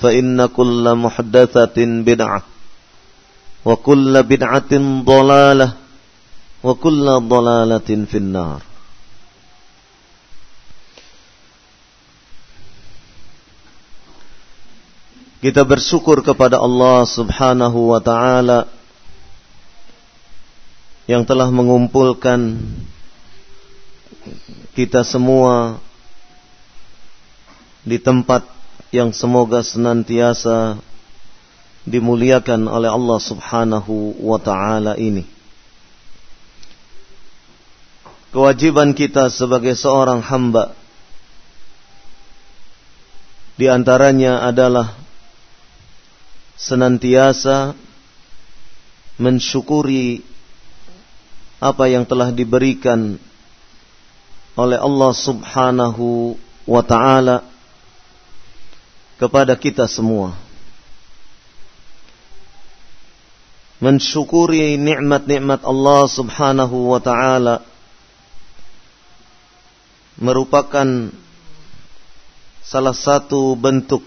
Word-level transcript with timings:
فإن 0.00 0.46
كل 0.46 0.84
محدثة 0.94 1.78
بدعة 2.04 2.42
وكل 3.64 4.22
بدعة 4.22 4.72
ضلالة 5.02 5.68
وكل 6.64 7.06
ضلالة 7.28 7.90
في 8.10 8.18
النار 8.18 8.60
Kita 15.36 15.62
bersyukur 15.62 16.26
kepada 16.26 16.58
Allah 16.58 17.06
subhanahu 17.06 17.94
wa 17.94 18.00
ta'ala 18.02 18.66
Yang 21.06 21.22
telah 21.28 21.52
mengumpulkan 21.54 22.58
kita 24.74 25.06
semua 25.06 25.78
Di 27.86 28.00
tempat 28.02 28.42
yang 28.91 29.15
semoga 29.15 29.63
senantiasa 29.63 30.75
dimuliakan 31.87 32.67
oleh 32.67 32.91
Allah 32.91 33.19
Subhanahu 33.23 34.19
wa 34.19 34.37
taala 34.37 34.99
ini. 34.99 35.25
Kewajiban 38.31 38.95
kita 38.95 39.27
sebagai 39.27 39.75
seorang 39.75 40.23
hamba 40.23 40.71
di 43.59 43.67
antaranya 43.67 44.47
adalah 44.47 44.95
senantiasa 46.55 47.75
mensyukuri 49.19 50.23
apa 51.59 51.85
yang 51.91 52.07
telah 52.07 52.31
diberikan 52.31 53.19
oleh 54.55 54.79
Allah 54.79 55.11
Subhanahu 55.11 56.35
wa 56.65 56.83
taala 56.87 57.50
kepada 59.21 59.53
kita 59.53 59.85
semua. 59.85 60.33
Mensyukuri 63.77 64.81
nikmat-nikmat 64.81 65.61
Allah 65.61 66.01
Subhanahu 66.09 66.89
wa 66.89 66.97
taala 66.97 67.61
merupakan 70.17 70.85
salah 72.65 72.97
satu 72.97 73.53
bentuk 73.57 74.05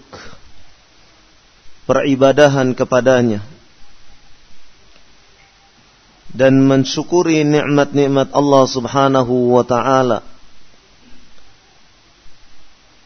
peribadahan 1.87 2.75
kepadanya 2.75 3.43
dan 6.31 6.59
mensyukuri 6.59 7.43
nikmat-nikmat 7.47 8.31
Allah 8.35 8.63
Subhanahu 8.67 9.55
wa 9.59 9.63
taala 9.63 10.23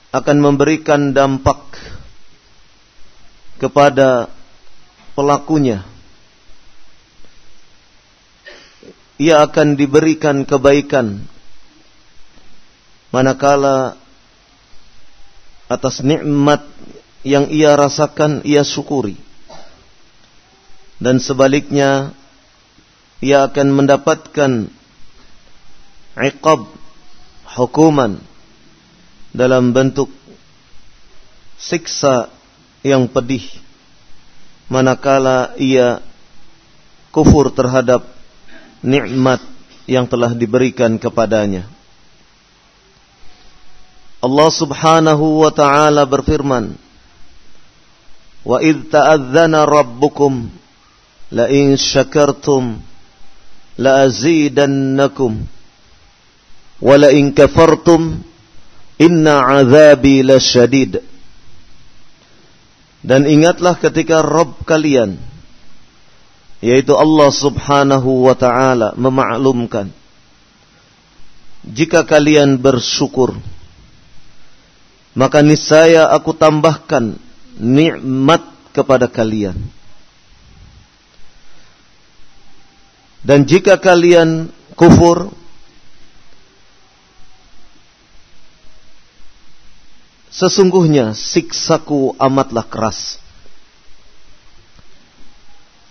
akan 0.09 0.37
memberikan 0.41 1.13
dampak 1.13 1.57
kepada 3.59 4.31
pelakunya. 5.13 5.83
Ia 9.19 9.43
akan 9.43 9.75
diberikan 9.75 10.47
kebaikan 10.47 11.27
manakala 13.11 13.99
atas 15.67 15.99
nikmat 15.99 16.63
yang 17.27 17.51
ia 17.51 17.75
rasakan 17.75 18.41
ia 18.47 18.63
syukuri. 18.63 19.19
Dan 21.03 21.19
sebaliknya 21.19 22.15
ia 23.19 23.43
akan 23.43 23.67
mendapatkan 23.75 24.51
iqab 26.15 26.67
hukuman 27.55 28.23
dalam 29.35 29.75
bentuk 29.75 30.11
siksa 31.59 32.31
yang 32.83 33.07
pedih 33.11 33.43
manakala 34.69 35.57
ia 35.57 35.99
kufur 37.09 37.49
terhadap 37.49 38.05
nikmat 38.85 39.41
yang 39.89 40.05
telah 40.05 40.31
diberikan 40.37 40.95
kepadanya. 41.01 41.65
Allah 44.21 44.49
Subhanahu 44.53 45.41
wa 45.41 45.51
taala 45.51 46.05
berfirman, 46.05 46.77
"Wa 48.45 48.61
id 48.61 48.93
ta'adzana 48.93 49.65
rabbukum 49.65 50.53
la 51.33 51.49
in 51.49 51.73
syakartum 51.73 52.77
la 53.79 54.05
azidannakum 54.05 55.39
wa 56.83 56.95
la 56.99 57.09
in 57.15 57.33
kafartum 57.33 58.21
inna 59.01 59.39
'adzabi 59.39 60.21
lasyadid." 60.21 61.08
Dan 62.99 63.23
ingatlah 63.23 63.79
ketika 63.79 64.19
Rob 64.19 64.59
kalian 64.67 65.15
yaitu 66.59 66.91
Allah 66.91 67.31
Subhanahu 67.31 68.27
wa 68.27 68.35
taala 68.35 68.91
memaklumkan 68.99 69.95
jika 71.63 72.03
kalian 72.03 72.59
bersyukur 72.59 73.39
maka 75.15 75.43
niscaya 75.43 76.07
aku 76.11 76.35
tambahkan 76.35 77.19
nikmat 77.59 78.39
kepada 78.71 79.11
kalian. 79.11 79.57
Dan 83.19 83.43
jika 83.43 83.75
kalian 83.75 84.47
kufur 84.79 85.27
Sesungguhnya 90.39 91.11
siksaku 91.11 92.15
amatlah 92.15 92.63
keras. 92.63 93.19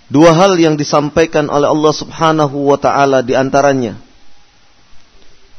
Dua 0.08 0.32
hal 0.32 0.56
yang 0.56 0.80
disampaikan 0.80 1.52
oleh 1.52 1.68
Allah 1.68 1.92
Subhanahu 1.92 2.72
wa 2.72 2.80
taala 2.80 3.20
di 3.20 3.36
antaranya 3.36 4.00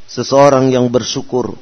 seseorang 0.09 0.73
yang 0.73 0.89
bersyukur 0.89 1.53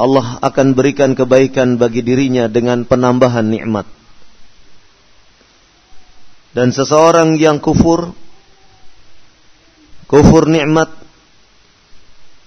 Allah 0.00 0.40
akan 0.40 0.72
berikan 0.72 1.12
kebaikan 1.12 1.76
bagi 1.76 2.00
dirinya 2.00 2.48
dengan 2.48 2.88
penambahan 2.88 3.44
nikmat. 3.44 3.84
Dan 6.56 6.72
seseorang 6.72 7.36
yang 7.36 7.60
kufur 7.60 8.16
kufur 10.08 10.48
nikmat 10.48 10.88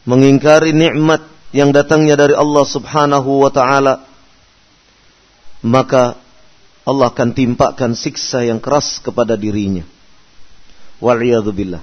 mengingkari 0.09 0.73
nikmat 0.73 1.34
yang 1.53 1.69
datangnya 1.69 2.15
dari 2.17 2.33
Allah 2.33 2.65
Subhanahu 2.65 3.45
wa 3.45 3.51
taala 3.53 4.05
maka 5.65 6.17
Allah 6.85 7.09
akan 7.09 7.33
timpakan 7.33 7.97
siksa 7.97 8.45
yang 8.45 8.61
keras 8.61 9.01
kepada 9.01 9.33
dirinya. 9.33 9.81
Waliyadzubillah. 11.01 11.81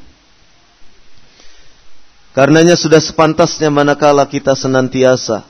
Karenanya 2.32 2.78
sudah 2.78 3.02
sepantasnya 3.02 3.68
manakala 3.68 4.24
kita 4.24 4.54
senantiasa 4.56 5.44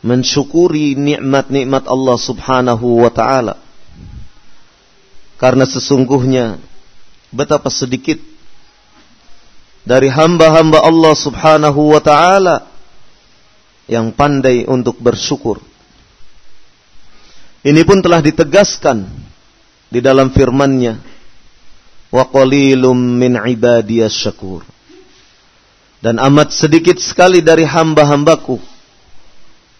mensyukuri 0.00 0.96
nikmat-nikmat 0.96 1.84
Allah 1.84 2.16
Subhanahu 2.16 3.04
wa 3.04 3.12
taala. 3.12 3.60
Karena 5.36 5.68
sesungguhnya 5.68 6.56
betapa 7.28 7.68
sedikit 7.68 8.16
dari 9.84 10.12
hamba-hamba 10.12 10.84
Allah 10.84 11.14
Subhanahu 11.16 11.96
wa 11.96 12.00
taala 12.02 12.56
yang 13.90 14.12
pandai 14.14 14.68
untuk 14.68 15.00
bersyukur. 15.00 15.58
Ini 17.60 17.82
pun 17.84 18.00
telah 18.00 18.24
ditegaskan 18.24 19.04
di 19.92 20.00
dalam 20.00 20.32
firman-Nya, 20.32 20.96
"Wa 22.08 22.24
qalilum 22.30 22.96
min 22.96 23.36
ibadiyas 23.36 24.14
syakur." 24.14 24.64
Dan 26.00 26.16
amat 26.16 26.56
sedikit 26.56 26.96
sekali 26.96 27.44
dari 27.44 27.68
hamba-hambaku 27.68 28.56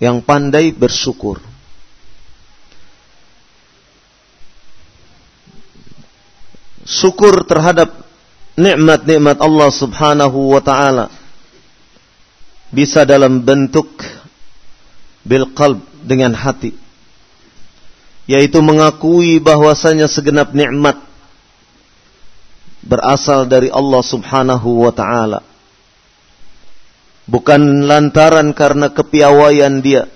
yang 0.04 0.20
pandai 0.20 0.68
bersyukur. 0.76 1.40
Syukur 6.84 7.48
terhadap 7.48 8.09
nikmat-nikmat 8.58 9.38
Allah 9.38 9.70
Subhanahu 9.70 10.54
wa 10.56 10.62
taala 10.62 11.06
bisa 12.70 13.02
dalam 13.02 13.42
bentuk 13.42 14.02
bil 15.26 15.50
qalb 15.52 15.82
dengan 16.06 16.32
hati 16.32 16.74
yaitu 18.30 18.62
mengakui 18.62 19.42
bahwasanya 19.42 20.06
segenap 20.06 20.54
nikmat 20.54 21.10
berasal 22.86 23.44
dari 23.44 23.68
Allah 23.74 24.02
Subhanahu 24.06 24.86
wa 24.86 24.92
taala. 24.94 25.40
Bukan 27.30 27.86
lantaran 27.86 28.50
karena 28.54 28.90
kepiawaian 28.90 29.82
dia. 29.82 30.06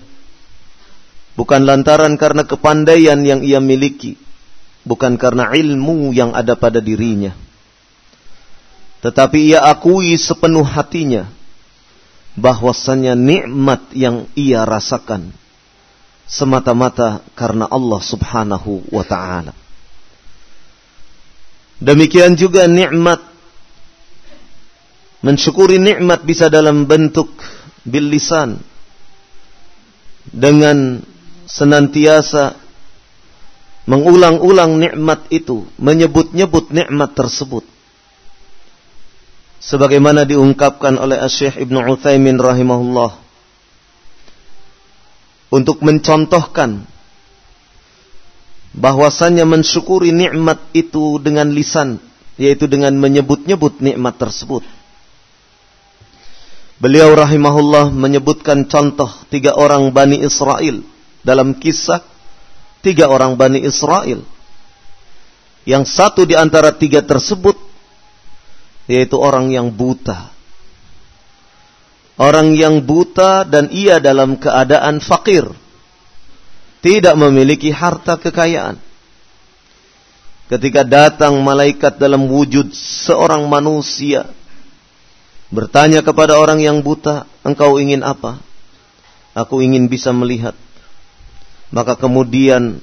Bukan 1.35 1.63
lantaran 1.67 2.15
karena 2.15 2.47
kepandaian 2.47 3.19
yang 3.23 3.43
ia 3.43 3.59
miliki. 3.59 4.19
Bukan 4.87 5.19
karena 5.19 5.51
ilmu 5.51 6.11
yang 6.11 6.31
ada 6.35 6.55
pada 6.55 6.79
dirinya. 6.83 7.35
Tetapi 9.05 9.53
ia 9.53 9.61
akui 9.61 10.17
sepenuh 10.17 10.65
hatinya 10.65 11.29
bahwasanya 12.33 13.13
nikmat 13.13 13.93
yang 13.93 14.25
ia 14.33 14.65
rasakan 14.65 15.29
semata-mata 16.25 17.21
karena 17.37 17.69
Allah 17.69 18.01
Subhanahu 18.01 18.89
wa 18.89 19.05
taala. 19.05 19.53
Demikian 21.77 22.33
juga 22.33 22.65
nikmat 22.65 23.21
mensyukuri 25.21 25.77
nikmat 25.77 26.25
bisa 26.25 26.49
dalam 26.49 26.89
bentuk 26.89 27.29
bil 27.85 28.09
lisan 28.09 28.57
dengan 30.33 31.05
senantiasa 31.45 32.57
mengulang-ulang 33.85 34.81
nikmat 34.81 35.29
itu, 35.29 35.69
menyebut-nyebut 35.77 36.73
nikmat 36.73 37.13
tersebut. 37.13 37.74
Sebagaimana 39.65 40.29
diungkapkan 40.29 40.93
oleh 41.01 41.17
Syekh 41.25 41.57
Ibnu 41.57 41.89
Utsaimin 41.89 42.37
rahimahullah 42.37 43.17
untuk 45.49 45.81
mencontohkan 45.81 46.85
bahwasannya 48.77 49.41
mensyukuri 49.41 50.13
nikmat 50.13 50.61
itu 50.77 51.17
dengan 51.17 51.49
lisan 51.49 51.97
yaitu 52.37 52.69
dengan 52.69 52.93
menyebut-nyebut 52.93 53.81
nikmat 53.81 54.21
tersebut. 54.21 54.61
Beliau 56.77 57.17
rahimahullah 57.17 57.89
menyebutkan 57.89 58.69
contoh 58.69 59.09
tiga 59.33 59.57
orang 59.57 59.89
Bani 59.89 60.21
Israel 60.21 60.85
dalam 61.25 61.57
kisah 61.57 62.05
tiga 62.85 63.09
orang 63.09 63.33
Bani 63.33 63.65
Israel. 63.65 64.21
Yang 65.65 65.89
satu 65.89 66.29
di 66.29 66.37
antara 66.37 66.69
tiga 66.69 67.01
tersebut 67.01 67.64
yaitu 68.85 69.17
orang 69.17 69.49
yang 69.49 69.73
buta. 69.73 70.33
Orang 72.15 72.55
yang 72.55 72.79
buta 72.79 73.43
dan 73.43 73.67
ia 73.75 73.99
dalam 73.99 74.39
keadaan 74.39 75.03
fakir. 75.03 75.51
Tidak 76.79 77.17
memiliki 77.17 77.73
harta 77.73 78.15
kekayaan. 78.15 78.79
Ketika 80.45 80.85
datang 80.85 81.41
malaikat 81.41 81.97
dalam 81.97 82.29
wujud 82.29 82.71
seorang 82.71 83.49
manusia. 83.49 84.29
Bertanya 85.49 86.05
kepada 86.05 86.37
orang 86.37 86.61
yang 86.61 86.79
buta, 86.85 87.25
engkau 87.41 87.81
ingin 87.81 88.05
apa? 88.05 88.37
Aku 89.33 89.59
ingin 89.59 89.89
bisa 89.89 90.13
melihat. 90.13 90.53
Maka 91.73 91.97
kemudian 91.97 92.79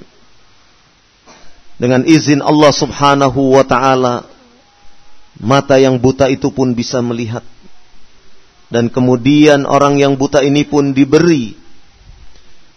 dengan 1.81 2.05
izin 2.05 2.43
Allah 2.43 2.69
subhanahu 2.69 3.57
wa 3.57 3.65
ta'ala 3.65 4.32
mata 5.43 5.75
yang 5.75 5.99
buta 5.99 6.31
itu 6.31 6.49
pun 6.55 6.71
bisa 6.71 7.03
melihat. 7.03 7.43
Dan 8.71 8.89
kemudian 8.89 9.67
orang 9.69 9.99
yang 9.99 10.15
buta 10.15 10.41
ini 10.41 10.63
pun 10.65 10.95
diberi. 10.95 11.53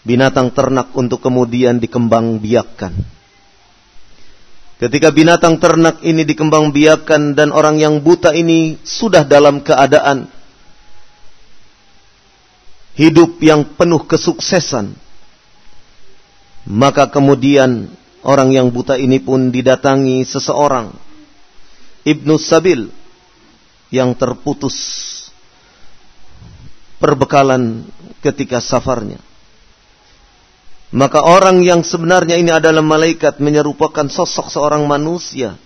Binatang 0.02 0.52
ternak 0.52 0.92
untuk 0.92 1.22
kemudian 1.22 1.78
dikembang 1.78 2.42
biakkan. 2.42 2.92
Ketika 4.76 5.08
binatang 5.08 5.56
ternak 5.56 6.04
ini 6.04 6.28
dikembang 6.28 6.68
biakkan 6.68 7.32
dan 7.32 7.48
orang 7.48 7.80
yang 7.80 8.04
buta 8.04 8.37
ini 8.37 8.76
sudah 8.85 9.25
dalam 9.25 9.64
keadaan 9.64 10.28
hidup 12.92 13.40
yang 13.40 13.64
penuh 13.73 14.04
kesuksesan, 14.04 14.92
maka 16.68 17.08
kemudian 17.08 17.88
orang 18.20 18.52
yang 18.52 18.68
buta 18.68 19.00
ini 19.00 19.16
pun 19.16 19.49
didatangi 19.49 20.20
seseorang, 20.28 20.92
Ibnu 22.06 22.38
Sabil, 22.38 22.86
yang 23.90 24.14
terputus 24.14 24.76
perbekalan 27.02 27.86
ketika 28.22 28.62
safarnya. 28.62 29.20
Maka 30.94 31.26
orang 31.26 31.66
yang 31.66 31.82
sebenarnya 31.82 32.38
ini 32.38 32.54
adalah 32.54 32.80
malaikat 32.80 33.42
menyerupakan 33.42 34.06
sosok 34.06 34.48
seorang 34.54 34.86
manusia. 34.86 35.58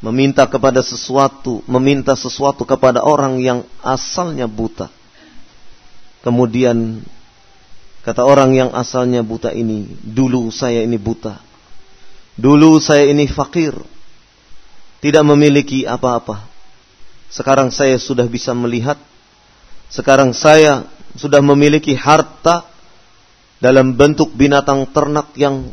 Meminta 0.00 0.48
kepada 0.48 0.80
sesuatu, 0.80 1.60
meminta 1.68 2.16
sesuatu 2.16 2.64
kepada 2.64 3.04
orang 3.04 3.36
yang 3.36 3.60
asalnya 3.84 4.48
buta. 4.48 4.88
Kemudian 6.24 7.04
kata 8.00 8.24
orang 8.24 8.56
yang 8.56 8.70
asalnya 8.72 9.20
buta 9.20 9.52
ini, 9.52 9.84
dulu 10.00 10.48
saya 10.48 10.80
ini 10.80 10.96
buta. 10.96 11.36
Dulu 12.40 12.80
saya 12.80 13.12
ini 13.12 13.28
fakir. 13.28 13.76
Tidak 15.00 15.24
memiliki 15.24 15.88
apa-apa. 15.88 16.44
Sekarang 17.32 17.72
saya 17.72 17.96
sudah 17.96 18.28
bisa 18.28 18.52
melihat 18.52 19.00
sekarang 19.90 20.30
saya 20.30 20.86
sudah 21.18 21.42
memiliki 21.42 21.98
harta 21.98 22.70
dalam 23.58 23.98
bentuk 23.98 24.30
binatang 24.38 24.86
ternak 24.94 25.34
yang 25.34 25.66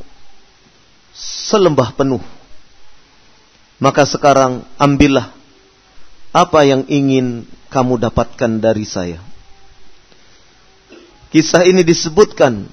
selembah 1.14 1.94
penuh. 1.94 2.24
Maka 3.78 4.10
sekarang 4.10 4.66
ambillah 4.82 5.30
apa 6.34 6.60
yang 6.66 6.86
ingin 6.90 7.46
kamu 7.70 8.02
dapatkan 8.10 8.58
dari 8.58 8.86
saya. 8.90 9.22
Kisah 11.30 11.68
ini 11.68 11.86
disebutkan 11.86 12.66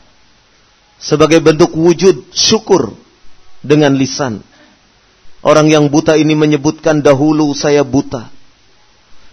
sebagai 0.97 1.45
bentuk 1.45 1.77
wujud 1.77 2.33
syukur 2.33 2.97
dengan 3.61 3.93
lisan. 3.93 4.41
Orang 5.45 5.69
yang 5.69 5.93
buta 5.93 6.17
ini 6.17 6.33
menyebutkan 6.33 7.05
dahulu 7.05 7.53
saya 7.53 7.85
buta. 7.85 8.33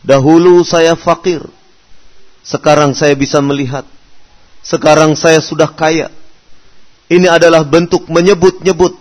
Dahulu 0.03 0.59
saya 0.67 0.99
fakir. 0.99 1.39
Sekarang 2.43 2.91
saya 2.91 3.15
bisa 3.15 3.39
melihat. 3.39 3.87
Sekarang 4.59 5.15
saya 5.15 5.39
sudah 5.39 5.71
kaya. 5.71 6.11
Ini 7.07 7.31
adalah 7.31 7.63
bentuk 7.63 8.11
menyebut-nyebut 8.11 8.91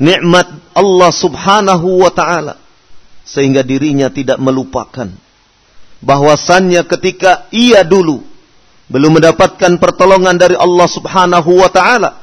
nikmat 0.00 0.50
Allah 0.74 1.10
Subhanahu 1.14 2.02
wa 2.02 2.10
taala 2.10 2.58
sehingga 3.22 3.60
dirinya 3.60 4.08
tidak 4.08 4.40
melupakan 4.40 5.06
bahwasannya 6.00 6.82
ketika 6.88 7.46
ia 7.52 7.84
dulu 7.84 8.24
belum 8.88 9.20
mendapatkan 9.20 9.76
pertolongan 9.76 10.40
dari 10.40 10.56
Allah 10.56 10.88
Subhanahu 10.88 11.50
wa 11.60 11.68
taala 11.68 12.16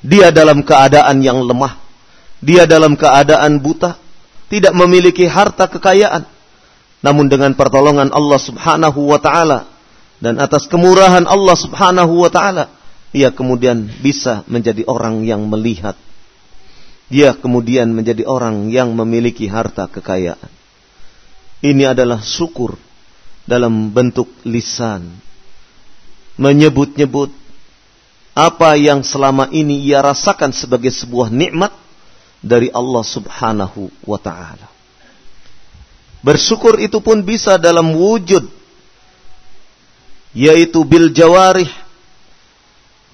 dia 0.00 0.30
dalam 0.30 0.62
keadaan 0.62 1.20
yang 1.20 1.42
lemah 1.42 1.83
dia 2.44 2.68
dalam 2.68 2.92
keadaan 2.92 3.56
buta 3.56 3.96
tidak 4.52 4.76
memiliki 4.76 5.24
harta 5.24 5.64
kekayaan 5.64 6.28
namun 7.00 7.32
dengan 7.32 7.56
pertolongan 7.56 8.12
Allah 8.12 8.40
Subhanahu 8.40 9.08
wa 9.08 9.16
taala 9.16 9.72
dan 10.20 10.36
atas 10.36 10.68
kemurahan 10.68 11.24
Allah 11.24 11.56
Subhanahu 11.56 12.20
wa 12.20 12.28
taala 12.28 12.68
ia 13.14 13.30
kemudian 13.30 13.86
bisa 14.02 14.42
menjadi 14.50 14.82
orang 14.90 15.22
yang 15.22 15.46
melihat. 15.46 15.94
Dia 17.06 17.30
kemudian 17.38 17.94
menjadi 17.94 18.26
orang 18.26 18.74
yang 18.74 18.90
memiliki 18.90 19.46
harta 19.46 19.86
kekayaan. 19.86 20.50
Ini 21.62 21.94
adalah 21.94 22.18
syukur 22.18 22.74
dalam 23.46 23.94
bentuk 23.94 24.26
lisan. 24.42 25.14
Menyebut-nyebut 26.34 27.30
apa 28.34 28.74
yang 28.74 29.06
selama 29.06 29.46
ini 29.54 29.78
ia 29.78 30.02
rasakan 30.02 30.50
sebagai 30.50 30.90
sebuah 30.90 31.30
nikmat 31.30 31.70
dari 32.44 32.68
Allah 32.68 33.00
Subhanahu 33.00 33.88
wa 34.04 34.20
taala. 34.20 34.68
Bersyukur 36.20 36.76
itu 36.80 37.00
pun 37.00 37.24
bisa 37.24 37.56
dalam 37.56 37.96
wujud 37.96 38.44
yaitu 40.36 40.84
bil 40.84 41.08
jawarih 41.08 41.68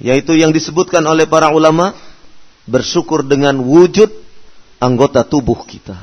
yaitu 0.02 0.34
yang 0.34 0.50
disebutkan 0.50 1.04
oleh 1.06 1.30
para 1.30 1.54
ulama 1.54 1.94
bersyukur 2.66 3.22
dengan 3.22 3.62
wujud 3.62 4.10
anggota 4.82 5.22
tubuh 5.22 5.62
kita. 5.62 6.00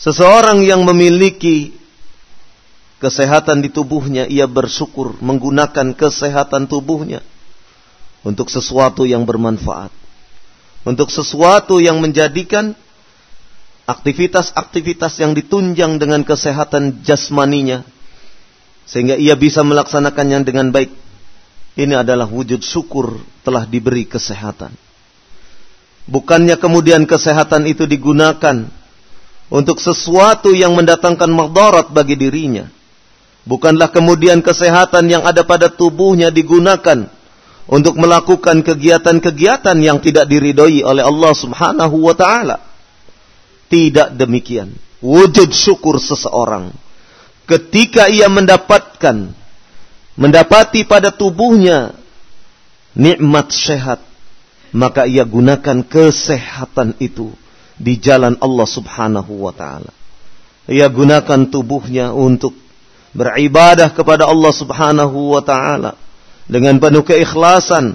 Seseorang 0.00 0.64
yang 0.64 0.80
memiliki 0.86 1.76
kesehatan 3.02 3.60
di 3.60 3.68
tubuhnya, 3.68 4.24
ia 4.24 4.48
bersyukur 4.48 5.20
menggunakan 5.20 5.92
kesehatan 5.92 6.68
tubuhnya 6.68 7.20
untuk 8.24 8.48
sesuatu 8.48 9.04
yang 9.04 9.28
bermanfaat, 9.28 9.92
untuk 10.84 11.12
sesuatu 11.12 11.78
yang 11.82 12.00
menjadikan 12.00 12.72
aktivitas-aktivitas 13.84 15.18
yang 15.20 15.34
ditunjang 15.34 15.98
dengan 15.98 16.22
kesehatan 16.22 17.02
jasmaninya, 17.02 17.82
sehingga 18.86 19.18
ia 19.18 19.34
bisa 19.34 19.66
melaksanakannya 19.66 20.46
dengan 20.46 20.70
baik 20.70 20.90
ini 21.78 21.94
adalah 21.94 22.26
wujud 22.26 22.62
syukur 22.62 23.18
telah 23.46 23.66
diberi 23.66 24.06
kesehatan. 24.06 24.74
Bukannya 26.10 26.58
kemudian 26.58 27.06
kesehatan 27.06 27.70
itu 27.70 27.86
digunakan 27.86 28.66
untuk 29.50 29.78
sesuatu 29.78 30.50
yang 30.54 30.74
mendatangkan 30.74 31.30
madarat 31.30 31.90
bagi 31.90 32.18
dirinya. 32.18 32.66
Bukanlah 33.46 33.90
kemudian 33.90 34.42
kesehatan 34.42 35.10
yang 35.10 35.22
ada 35.26 35.42
pada 35.42 35.70
tubuhnya 35.70 36.30
digunakan 36.30 37.10
untuk 37.70 37.94
melakukan 37.94 38.66
kegiatan-kegiatan 38.66 39.78
yang 39.78 40.02
tidak 40.02 40.26
diridhoi 40.26 40.82
oleh 40.82 41.06
Allah 41.06 41.32
Subhanahu 41.32 41.96
wa 42.02 42.14
taala. 42.18 42.58
Tidak 43.70 44.18
demikian. 44.18 44.74
Wujud 44.98 45.54
syukur 45.54 46.02
seseorang 46.02 46.74
ketika 47.50 48.06
ia 48.06 48.30
mendapatkan 48.30 49.34
mendapati 50.14 50.86
pada 50.86 51.10
tubuhnya 51.10 51.98
nikmat 52.94 53.50
sehat, 53.50 53.98
maka 54.70 55.10
ia 55.10 55.26
gunakan 55.26 55.82
kesehatan 55.82 56.94
itu 57.02 57.34
di 57.74 57.98
jalan 57.98 58.38
Allah 58.38 58.68
Subhanahu 58.70 59.46
wa 59.46 59.50
taala. 59.50 59.90
Ia 60.70 60.86
gunakan 60.86 61.50
tubuhnya 61.50 62.14
untuk 62.14 62.54
beribadah 63.10 63.90
kepada 63.90 64.30
Allah 64.30 64.52
Subhanahu 64.54 65.34
wa 65.34 65.42
taala 65.42 65.98
dengan 66.50 66.82
penuh 66.82 67.06
keikhlasan, 67.06 67.94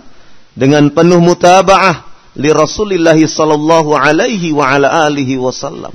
dengan 0.56 0.88
penuh 0.88 1.20
mutabaah 1.20 2.08
li 2.40 2.48
Rasulillah 2.56 3.20
sallallahu 3.20 3.92
alaihi 3.92 4.56
wa 4.56 4.72
ala 4.72 5.12
alihi 5.12 5.36
wasallam. 5.36 5.92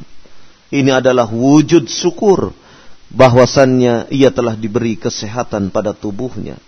Ini 0.69 1.01
adalah 1.01 1.27
wujud 1.27 1.89
syukur 1.89 2.53
bahwasannya 3.11 4.13
ia 4.13 4.31
telah 4.31 4.55
diberi 4.55 4.95
kesehatan 5.01 5.73
pada 5.73 5.97
tubuhnya. 5.97 6.61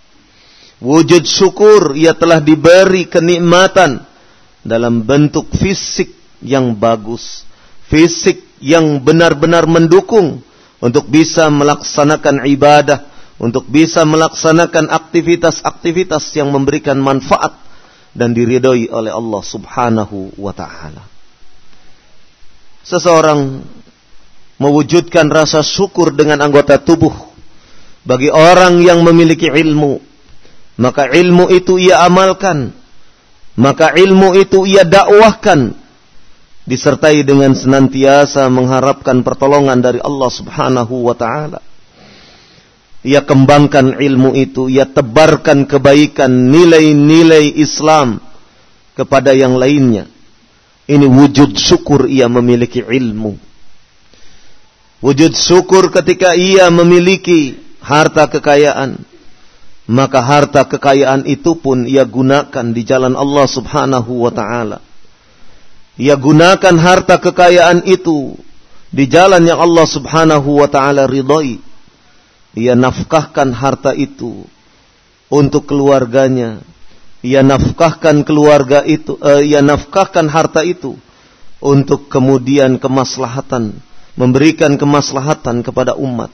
Wujud 0.82 1.22
syukur 1.22 1.94
ia 1.94 2.16
telah 2.16 2.42
diberi 2.42 3.06
kenikmatan 3.06 4.02
dalam 4.66 5.06
bentuk 5.06 5.46
fisik 5.54 6.10
yang 6.42 6.74
bagus, 6.74 7.46
fisik 7.86 8.42
yang 8.58 8.98
benar-benar 8.98 9.70
mendukung 9.70 10.42
untuk 10.82 11.06
bisa 11.06 11.46
melaksanakan 11.46 12.42
ibadah, 12.50 13.06
untuk 13.42 13.66
bisa 13.66 14.06
melaksanakan 14.06 14.86
aktivitas-aktivitas 14.86 16.30
yang 16.38 16.54
memberikan 16.54 16.94
manfaat 17.02 17.58
dan 18.14 18.30
diridhoi 18.30 18.86
oleh 18.86 19.10
Allah 19.10 19.42
Subhanahu 19.42 20.38
wa 20.38 20.54
taala. 20.54 21.02
Seseorang 22.86 23.66
mewujudkan 24.62 25.26
rasa 25.26 25.66
syukur 25.66 26.14
dengan 26.14 26.38
anggota 26.38 26.78
tubuh 26.78 27.10
bagi 28.06 28.30
orang 28.30 28.78
yang 28.78 29.02
memiliki 29.02 29.50
ilmu 29.50 29.98
maka 30.78 31.10
ilmu 31.10 31.50
itu 31.50 31.82
ia 31.82 32.06
amalkan 32.06 32.70
maka 33.58 33.94
ilmu 33.94 34.38
itu 34.38 34.62
ia 34.66 34.86
dakwahkan 34.86 35.74
disertai 36.62 37.26
dengan 37.26 37.58
senantiasa 37.58 38.46
mengharapkan 38.50 39.26
pertolongan 39.26 39.82
dari 39.82 39.98
Allah 39.98 40.30
Subhanahu 40.30 40.94
wa 41.10 41.14
taala 41.18 41.71
ia 43.02 43.22
kembangkan 43.26 43.98
ilmu 43.98 44.34
itu 44.38 44.70
ia 44.70 44.86
tebarkan 44.86 45.66
kebaikan 45.66 46.30
nilai-nilai 46.50 47.58
Islam 47.58 48.22
kepada 48.94 49.34
yang 49.34 49.58
lainnya 49.58 50.06
ini 50.86 51.06
wujud 51.06 51.58
syukur 51.58 52.06
ia 52.06 52.30
memiliki 52.30 52.82
ilmu 52.82 53.52
Wujud 55.02 55.34
syukur 55.34 55.90
ketika 55.90 56.38
ia 56.38 56.70
memiliki 56.70 57.58
harta 57.82 58.30
kekayaan. 58.30 59.02
Maka 59.90 60.22
harta 60.22 60.62
kekayaan 60.62 61.26
itu 61.26 61.58
pun 61.58 61.90
ia 61.90 62.06
gunakan 62.06 62.70
di 62.70 62.86
jalan 62.86 63.18
Allah 63.18 63.50
subhanahu 63.50 64.22
wa 64.22 64.30
ta'ala. 64.30 64.78
Ia 65.98 66.14
gunakan 66.14 66.78
harta 66.78 67.18
kekayaan 67.18 67.82
itu 67.90 68.38
di 68.94 69.10
jalan 69.10 69.42
yang 69.42 69.58
Allah 69.58 69.82
subhanahu 69.90 70.62
wa 70.62 70.70
ta'ala 70.70 71.10
ridhoi. 71.10 71.58
Ia 72.52 72.76
nafkahkan 72.76 73.56
harta 73.56 73.96
itu 73.96 74.44
untuk 75.32 75.68
keluarganya. 75.68 76.60
Ia 77.22 77.40
nafkahkan 77.40 78.26
keluarga 78.26 78.82
itu, 78.82 79.16
uh, 79.22 79.40
ia 79.40 79.62
nafkahkan 79.62 80.26
harta 80.28 80.66
itu 80.66 80.98
untuk 81.62 82.10
kemudian 82.10 82.82
kemaslahatan 82.82 83.78
memberikan 84.16 84.76
kemaslahatan 84.76 85.64
kepada 85.64 85.96
umat. 85.96 86.28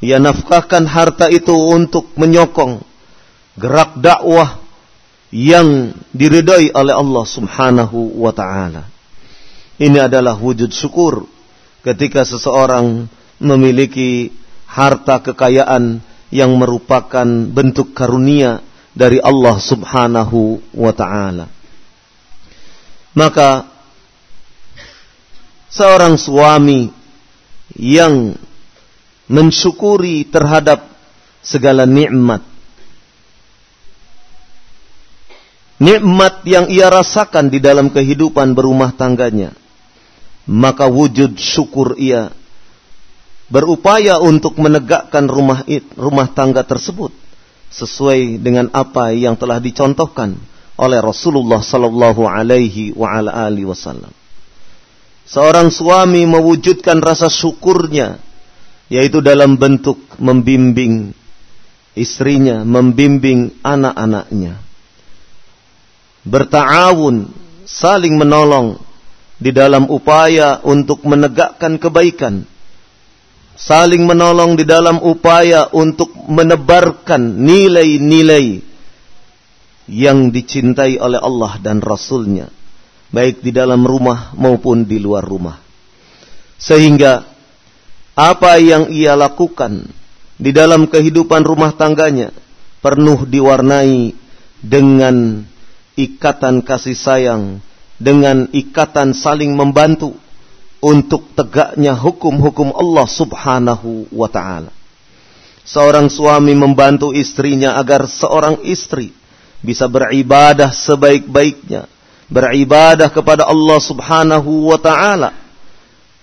Ia 0.00 0.16
nafkahkan 0.16 0.88
harta 0.88 1.28
itu 1.28 1.52
untuk 1.52 2.12
menyokong 2.16 2.80
gerak 3.60 4.00
dakwah 4.00 4.60
yang 5.30 5.92
diridai 6.16 6.72
oleh 6.72 6.94
Allah 6.96 7.24
Subhanahu 7.24 8.18
wa 8.20 8.32
taala. 8.32 8.88
Ini 9.80 10.08
adalah 10.08 10.36
wujud 10.36 10.72
syukur 10.72 11.24
ketika 11.80 12.24
seseorang 12.24 13.08
memiliki 13.40 14.28
harta 14.70 15.18
kekayaan 15.18 15.98
yang 16.30 16.54
merupakan 16.54 17.26
bentuk 17.50 17.90
karunia 17.90 18.62
dari 18.94 19.18
Allah 19.18 19.58
Subhanahu 19.58 20.62
wa 20.70 20.92
taala. 20.94 21.50
Maka 23.10 23.66
seorang 25.66 26.14
suami 26.14 26.86
yang 27.74 28.38
mensyukuri 29.26 30.26
terhadap 30.26 30.86
segala 31.42 31.86
nikmat 31.86 32.42
nikmat 35.80 36.44
yang 36.44 36.66
ia 36.68 36.92
rasakan 36.92 37.48
di 37.48 37.62
dalam 37.62 37.88
kehidupan 37.88 38.52
berumah 38.52 38.92
tangganya 38.92 39.54
maka 40.44 40.90
wujud 40.90 41.38
syukur 41.38 41.96
ia 41.96 42.34
berupaya 43.50 44.22
untuk 44.22 44.56
menegakkan 44.56 45.26
rumah 45.26 45.66
rumah 45.98 46.30
tangga 46.30 46.62
tersebut 46.62 47.10
sesuai 47.70 48.38
dengan 48.38 48.70
apa 48.70 49.10
yang 49.10 49.34
telah 49.34 49.58
dicontohkan 49.58 50.38
oleh 50.78 50.98
Rasulullah 51.02 51.60
sallallahu 51.60 52.24
alaihi 52.24 52.94
wa 52.94 53.10
ala 53.10 53.30
alihi 53.50 53.66
wasallam 53.66 54.10
seorang 55.26 55.68
suami 55.68 56.24
mewujudkan 56.30 57.02
rasa 57.02 57.26
syukurnya 57.26 58.22
yaitu 58.90 59.22
dalam 59.22 59.54
bentuk 59.54 60.02
membimbing 60.18 61.14
istrinya, 61.94 62.62
membimbing 62.66 63.54
anak-anaknya. 63.62 64.58
berta'awun, 66.20 67.32
saling 67.64 68.18
menolong 68.20 68.76
di 69.40 69.56
dalam 69.56 69.88
upaya 69.88 70.60
untuk 70.60 71.00
menegakkan 71.08 71.80
kebaikan, 71.80 72.44
saling 73.56 74.06
menolong 74.06 74.56
di 74.56 74.64
dalam 74.64 75.02
upaya 75.02 75.68
untuk 75.74 76.12
menebarkan 76.28 77.40
nilai-nilai 77.40 78.62
yang 79.90 80.30
dicintai 80.30 81.02
oleh 81.02 81.18
Allah 81.18 81.58
dan 81.58 81.82
Rasulnya, 81.82 82.46
baik 83.10 83.42
di 83.42 83.50
dalam 83.50 83.82
rumah 83.82 84.32
maupun 84.38 84.86
di 84.86 85.02
luar 85.02 85.26
rumah. 85.26 85.58
Sehingga 86.60 87.26
apa 88.14 88.52
yang 88.60 88.92
ia 88.92 89.16
lakukan 89.16 89.88
di 90.36 90.50
dalam 90.54 90.86
kehidupan 90.86 91.42
rumah 91.42 91.74
tangganya 91.74 92.30
penuh 92.80 93.28
diwarnai 93.28 94.12
dengan 94.60 95.44
ikatan 95.96 96.64
kasih 96.64 96.96
sayang, 96.96 97.60
dengan 98.00 98.48
ikatan 98.52 99.12
saling 99.12 99.52
membantu 99.52 100.16
untuk 100.80 101.28
tegaknya 101.36 101.92
hukum-hukum 101.92 102.72
Allah 102.72 103.06
Subhanahu 103.06 104.08
wa 104.10 104.28
taala. 104.32 104.72
Seorang 105.62 106.08
suami 106.08 106.56
membantu 106.56 107.12
istrinya 107.12 107.76
agar 107.76 108.08
seorang 108.08 108.64
istri 108.64 109.12
bisa 109.60 109.86
beribadah 109.86 110.72
sebaik-baiknya, 110.72 111.84
beribadah 112.32 113.12
kepada 113.12 113.44
Allah 113.44 113.78
Subhanahu 113.78 114.72
wa 114.72 114.80
taala, 114.80 115.36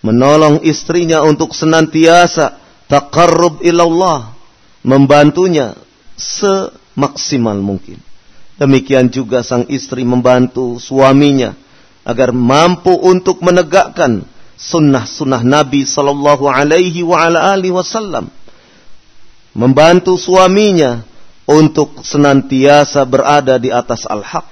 menolong 0.02 0.66
istrinya 0.66 1.22
untuk 1.22 1.54
senantiasa 1.54 2.58
taqarrub 2.90 3.62
ilallah, 3.62 4.34
membantunya 4.82 5.78
semaksimal 6.18 7.62
mungkin. 7.62 8.02
Demikian 8.58 9.14
juga 9.14 9.46
sang 9.46 9.70
istri 9.70 10.02
membantu 10.02 10.82
suaminya 10.82 11.54
agar 12.02 12.34
mampu 12.34 12.90
untuk 12.90 13.38
menegakkan 13.46 14.26
sunnah-sunnah 14.58 15.46
Nabi 15.46 15.86
sallallahu 15.86 16.50
alaihi 16.50 17.06
wa 17.06 17.22
ala 17.22 17.54
alihi 17.54 17.72
wasallam. 17.72 18.28
Membantu 19.54 20.18
suaminya 20.18 21.02
untuk 21.46 22.02
senantiasa 22.02 23.06
berada 23.06 23.58
di 23.62 23.70
atas 23.70 24.06
al-haq. 24.10 24.46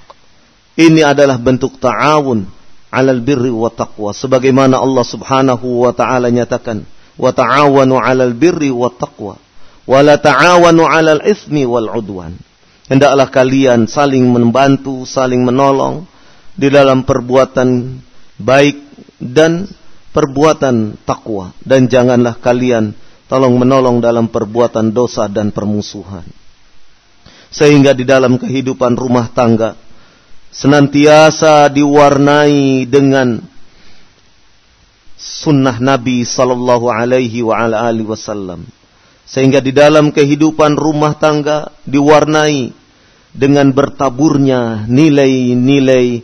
Ini 0.78 1.02
adalah 1.04 1.36
bentuk 1.36 1.78
ta'awun 1.82 2.46
alal 2.96 3.20
birri 3.20 3.50
wa 3.50 3.68
taqwa 3.68 4.14
sebagaimana 4.14 4.78
Allah 4.78 5.04
Subhanahu 5.04 5.84
wa 5.84 5.92
taala 5.92 6.30
nyatakan 6.30 6.86
wa 7.18 7.30
ta'awanu 7.32 7.98
alal 8.00 8.32
birri 8.32 8.70
wa 8.70 8.88
taqwa 8.88 9.36
wa 9.86 9.98
la 10.00 10.16
ta'awanu 10.16 10.86
alal 10.86 11.20
ismi 11.26 11.68
wal 11.68 11.92
udwan 11.92 12.36
hendaklah 12.88 13.28
kalian 13.28 13.90
saling 13.90 14.24
membantu, 14.30 15.04
saling 15.04 15.42
menolong 15.42 16.06
di 16.56 16.70
dalam 16.72 17.04
perbuatan 17.04 18.00
baik 18.40 18.78
dan 19.20 19.68
perbuatan 20.16 20.96
takwa 21.04 21.52
dan 21.60 21.84
janganlah 21.92 22.40
kalian 22.40 22.96
tolong 23.28 23.60
menolong 23.60 24.00
dalam 24.00 24.32
perbuatan 24.32 24.96
dosa 24.96 25.28
dan 25.28 25.52
permusuhan. 25.52 26.24
Sehingga 27.52 27.92
di 27.92 28.08
dalam 28.08 28.40
kehidupan 28.40 28.96
rumah 28.96 29.28
tangga 29.28 29.76
senantiasa 30.48 31.68
diwarnai 31.68 32.88
dengan 32.88 33.44
sunnah 35.20 35.76
Nabi 35.76 36.24
sallallahu 36.24 36.88
alaihi 36.88 37.44
wa 37.44 37.60
ala 37.60 37.84
alihi 37.84 38.08
wasallam 38.08 38.64
sehingga 39.26 39.58
di 39.58 39.74
dalam 39.74 40.14
kehidupan 40.14 40.78
rumah 40.78 41.18
tangga 41.18 41.74
diwarnai 41.82 42.70
dengan 43.34 43.74
bertaburnya 43.74 44.86
nilai-nilai 44.86 46.22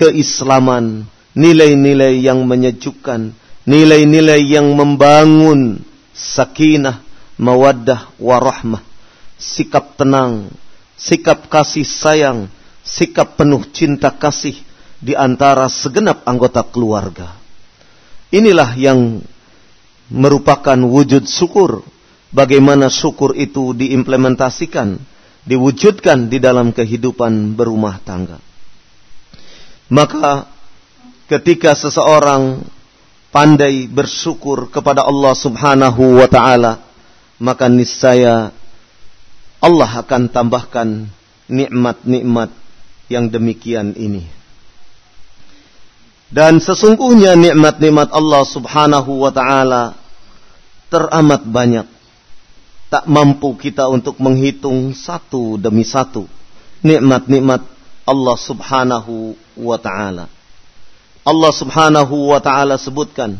keislaman, 0.00 1.04
nilai-nilai 1.40 2.20
yang 2.20 2.44
menyejukkan, 2.44 3.32
nilai-nilai 3.64 4.44
yang 4.44 4.76
membangun 4.76 5.80
sakinah, 6.12 7.00
mawaddah, 7.40 8.12
warahmah, 8.20 8.84
sikap 9.40 9.96
tenang, 9.96 10.52
sikap 11.00 11.48
kasih 11.48 11.88
sayang, 11.88 12.52
sikap 12.84 13.40
penuh 13.40 13.64
cinta 13.72 14.12
kasih 14.12 14.60
di 15.00 15.16
antara 15.16 15.64
segenap 15.72 16.28
anggota 16.28 16.60
keluarga. 16.60 17.32
Inilah 18.30 18.76
yang 18.76 19.24
merupakan 20.12 20.76
wujud 20.76 21.24
syukur. 21.24 21.82
Bagaimana 22.30 22.86
syukur 22.86 23.34
itu 23.34 23.74
diimplementasikan, 23.74 25.02
diwujudkan 25.42 26.30
di 26.30 26.38
dalam 26.38 26.70
kehidupan 26.70 27.58
berumah 27.58 27.98
tangga. 28.06 28.38
Maka 29.90 30.46
ketika 31.30 31.78
seseorang 31.78 32.66
pandai 33.30 33.86
bersyukur 33.86 34.66
kepada 34.66 35.06
Allah 35.06 35.30
Subhanahu 35.38 36.18
wa 36.18 36.26
taala, 36.26 36.82
maka 37.38 37.70
niscaya 37.70 38.50
Allah 39.62 39.90
akan 40.02 40.26
tambahkan 40.26 41.06
nikmat-nikmat 41.46 42.50
yang 43.06 43.30
demikian 43.30 43.94
ini. 43.94 44.26
Dan 46.30 46.58
sesungguhnya 46.58 47.38
nikmat-nikmat 47.38 48.10
Allah 48.10 48.42
Subhanahu 48.42 49.22
wa 49.22 49.30
taala 49.30 49.94
teramat 50.90 51.46
banyak. 51.46 51.86
Tak 52.90 53.06
mampu 53.06 53.54
kita 53.54 53.86
untuk 53.86 54.18
menghitung 54.18 54.90
satu 54.98 55.54
demi 55.54 55.86
satu 55.86 56.26
nikmat-nikmat 56.82 57.62
Allah 58.02 58.34
Subhanahu 58.34 59.38
wa 59.54 59.78
taala. 59.78 60.39
Allah 61.20 61.52
Subhanahu 61.52 62.32
wa 62.32 62.40
taala 62.40 62.80
sebutkan, 62.80 63.36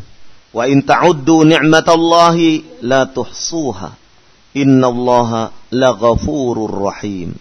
"Wa 0.53 0.69
in 0.69 0.85
ta'uddu 0.85 1.49
ni'matallahi 1.49 2.81
la 2.85 3.09
tuhsuha. 3.09 3.97
Innallaha 4.53 5.49
laghafurur 5.73 6.91
rahim." 6.91 7.33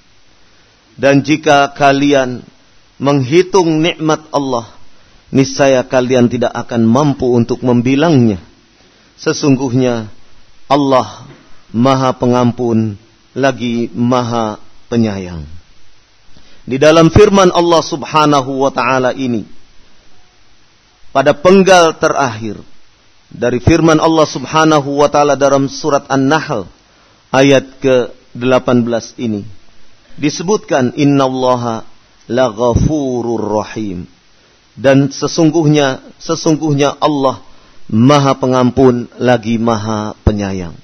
Dan 0.97 1.21
jika 1.21 1.73
kalian 1.77 2.45
menghitung 2.97 3.85
nikmat 3.85 4.25
Allah, 4.33 4.69
niscaya 5.33 5.85
kalian 5.85 6.33
tidak 6.33 6.53
akan 6.57 6.89
mampu 6.89 7.29
untuk 7.29 7.61
membilangnya. 7.61 8.41
Sesungguhnya 9.21 10.09
Allah 10.69 11.29
Maha 11.73 12.17
Pengampun 12.17 12.97
lagi 13.37 13.93
Maha 13.93 14.57
Penyayang. 14.89 15.45
Di 16.65 16.77
dalam 16.81 17.13
firman 17.13 17.53
Allah 17.53 17.83
Subhanahu 17.85 18.65
wa 18.65 18.71
taala 18.73 19.13
ini 19.13 19.60
pada 21.11 21.35
penggal 21.35 21.99
terakhir 21.99 22.59
dari 23.31 23.63
firman 23.63 23.99
Allah 23.99 24.27
Subhanahu 24.27 25.03
wa 25.03 25.09
taala 25.11 25.39
dalam 25.39 25.71
surat 25.71 26.07
An-Nahl 26.11 26.67
ayat 27.31 27.79
ke-18 27.83 29.07
ini 29.23 29.43
disebutkan 30.19 30.95
innallaha 30.99 31.87
laghafurur 32.31 33.63
rahim 33.63 34.07
dan 34.79 35.11
sesungguhnya 35.11 36.01
sesungguhnya 36.23 36.95
Allah 36.99 37.43
Maha 37.91 38.39
Pengampun 38.39 39.11
lagi 39.19 39.59
Maha 39.59 40.15
Penyayang. 40.23 40.79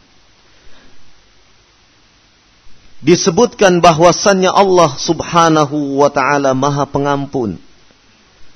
Disebutkan 2.99 3.79
bahwasannya 3.79 4.51
Allah 4.51 4.91
Subhanahu 4.99 6.03
wa 6.03 6.11
taala 6.11 6.51
Maha 6.51 6.83
Pengampun, 6.83 7.63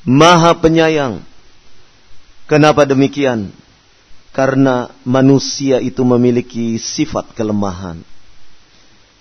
Maha 0.03 0.59
Penyayang. 0.59 1.23
Kenapa 2.51 2.83
demikian? 2.83 3.55
Karena 4.35 4.91
manusia 5.07 5.79
itu 5.79 6.03
memiliki 6.03 6.83
sifat 6.83 7.31
kelemahan. 7.39 8.03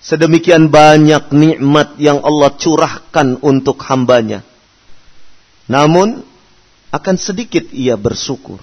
Sedemikian 0.01 0.73
banyak 0.73 1.29
nikmat 1.29 1.93
yang 2.01 2.25
Allah 2.25 2.49
curahkan 2.57 3.37
untuk 3.45 3.85
hambanya. 3.85 4.41
Namun 5.69 6.25
akan 6.89 7.15
sedikit 7.21 7.69
ia 7.69 7.93
bersyukur. 7.93 8.57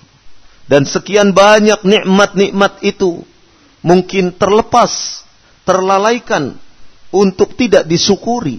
Dan 0.66 0.82
sekian 0.82 1.30
banyak 1.30 1.86
nikmat-nikmat 1.86 2.82
itu 2.82 3.22
mungkin 3.86 4.34
terlepas, 4.34 5.22
terlalaikan 5.62 6.58
untuk 7.14 7.54
tidak 7.54 7.86
disyukuri. 7.86 8.58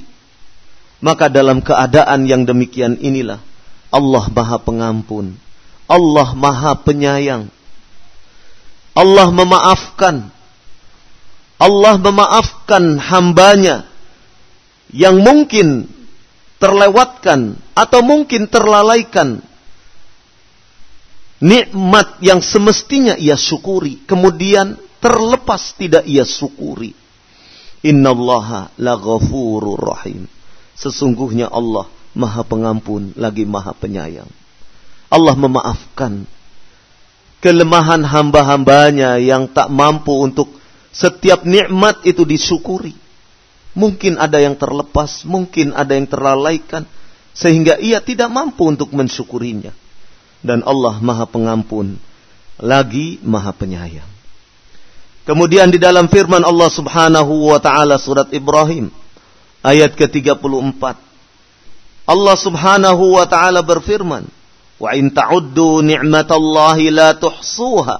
Maka 1.04 1.28
dalam 1.28 1.60
keadaan 1.60 2.24
yang 2.24 2.48
demikian 2.48 2.96
inilah 2.96 3.43
Allah 3.91 4.26
Maha 4.32 4.58
Pengampun, 4.63 5.36
Allah 5.88 6.36
Maha 6.36 6.76
Penyayang. 6.78 7.47
Allah 8.93 9.28
memaafkan. 9.32 10.30
Allah 11.58 11.95
memaafkan 11.97 13.02
hambanya 13.02 13.89
yang 14.93 15.17
mungkin 15.17 15.89
terlewatkan 16.62 17.58
atau 17.73 18.00
mungkin 18.06 18.45
terlalaikan 18.45 19.41
nikmat 21.41 22.21
yang 22.21 22.41
semestinya 22.45 23.17
ia 23.17 23.34
syukuri 23.34 24.06
kemudian 24.06 24.78
terlepas 25.02 25.73
tidak 25.78 26.06
ia 26.06 26.26
syukuri 26.26 26.93
innallaha 27.82 28.69
laghafurur 28.78 29.82
rahim 29.82 30.30
Sesungguhnya 30.78 31.50
Allah 31.50 31.89
Maha 32.13 32.45
Pengampun 32.45 33.17
lagi 33.17 33.50
Maha 33.50 33.73
Penyayang. 33.73 34.30
Allah 35.08 35.36
memaafkan 35.39 36.28
kelemahan 37.39 38.02
hamba-hambanya 38.04 39.22
yang 39.22 39.48
tak 39.50 39.70
mampu 39.70 40.12
untuk 40.12 40.52
setiap 40.93 41.46
nikmat 41.46 42.02
itu 42.04 42.26
disyukuri. 42.26 42.98
Mungkin 43.78 44.17
ada 44.17 44.41
yang 44.41 44.58
terlepas, 44.58 45.22
mungkin 45.22 45.70
ada 45.78 45.93
yang 45.93 46.10
terlalaikan, 46.10 46.89
sehingga 47.38 47.78
ia 47.78 48.02
tidak 48.02 48.34
mampu 48.34 48.65
untuk 48.65 48.89
mensyukurinya. 48.89 49.70
Dan 50.41 50.65
Allah 50.65 50.98
Maha 50.98 51.30
Pengampun, 51.30 52.02
lagi 52.58 53.22
Maha 53.22 53.54
Penyayang. 53.54 54.10
Kemudian 55.30 55.70
di 55.70 55.78
dalam 55.78 56.10
firman 56.10 56.41
Allah 56.41 56.72
Subhanahu 56.72 57.54
wa 57.54 57.60
taala 57.62 58.00
surat 58.02 58.32
Ibrahim 58.32 58.89
ayat 59.60 59.93
ke-34 59.93 60.84
Allah 62.08 62.36
Subhanahu 62.39 63.20
wa 63.20 63.26
taala 63.28 63.60
berfirman, 63.60 64.24
"Wa 64.78 64.94
in 64.94 65.10
ta'uddu 65.10 65.82
ni'matallahi 65.82 66.94
la 66.94 67.18
tuhsuha. 67.18 67.96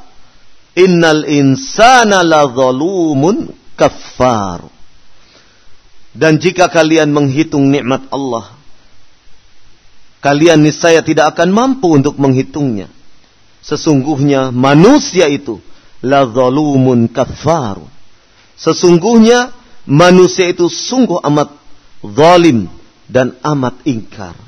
Innal 0.78 1.26
insana 1.26 2.22
la 2.22 2.46
zalumun 2.46 3.50
kaffar." 3.74 4.66
Dan 6.18 6.42
jika 6.42 6.66
kalian 6.70 7.14
menghitung 7.14 7.70
nikmat 7.70 8.10
Allah, 8.10 8.50
kalian 10.22 10.66
niscaya 10.66 11.06
tidak 11.06 11.38
akan 11.38 11.50
mampu 11.54 11.94
untuk 11.94 12.18
menghitungnya. 12.18 12.90
Sesungguhnya 13.62 14.50
manusia 14.50 15.30
itu 15.30 15.62
la 16.02 16.26
zalumun 16.26 17.06
kaffar. 17.10 17.82
Sesungguhnya 18.58 19.54
manusia 19.86 20.50
itu 20.50 20.66
sungguh 20.66 21.22
amat 21.22 21.54
zalim 22.02 22.66
dan 23.06 23.38
amat 23.46 23.86
ingkar. 23.86 24.47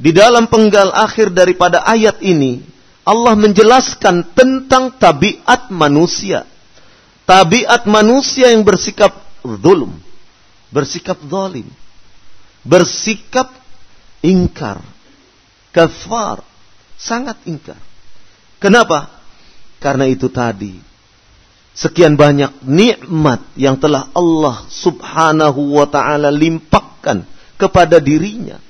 Di 0.00 0.16
dalam 0.16 0.48
penggal 0.48 0.96
akhir 0.96 1.36
daripada 1.36 1.84
ayat 1.84 2.24
ini, 2.24 2.64
Allah 3.04 3.36
menjelaskan 3.36 4.32
tentang 4.32 4.96
tabiat 4.96 5.68
manusia. 5.68 6.48
Tabiat 7.28 7.84
manusia 7.84 8.48
yang 8.48 8.64
bersikap 8.64 9.12
zulum, 9.44 9.92
bersikap 10.72 11.20
zalim, 11.28 11.68
bersikap 12.64 13.52
ingkar, 14.24 14.80
kafar, 15.68 16.40
sangat 16.96 17.36
ingkar. 17.44 17.78
Kenapa? 18.56 19.12
Karena 19.78 20.08
itu 20.08 20.32
tadi 20.32 20.90
sekian 21.80 22.18
banyak 22.18 22.60
nikmat 22.66 23.40
yang 23.56 23.78
telah 23.80 24.10
Allah 24.12 24.66
Subhanahu 24.68 25.80
wa 25.80 25.86
taala 25.88 26.28
limpahkan 26.28 27.24
kepada 27.56 27.96
dirinya. 28.02 28.69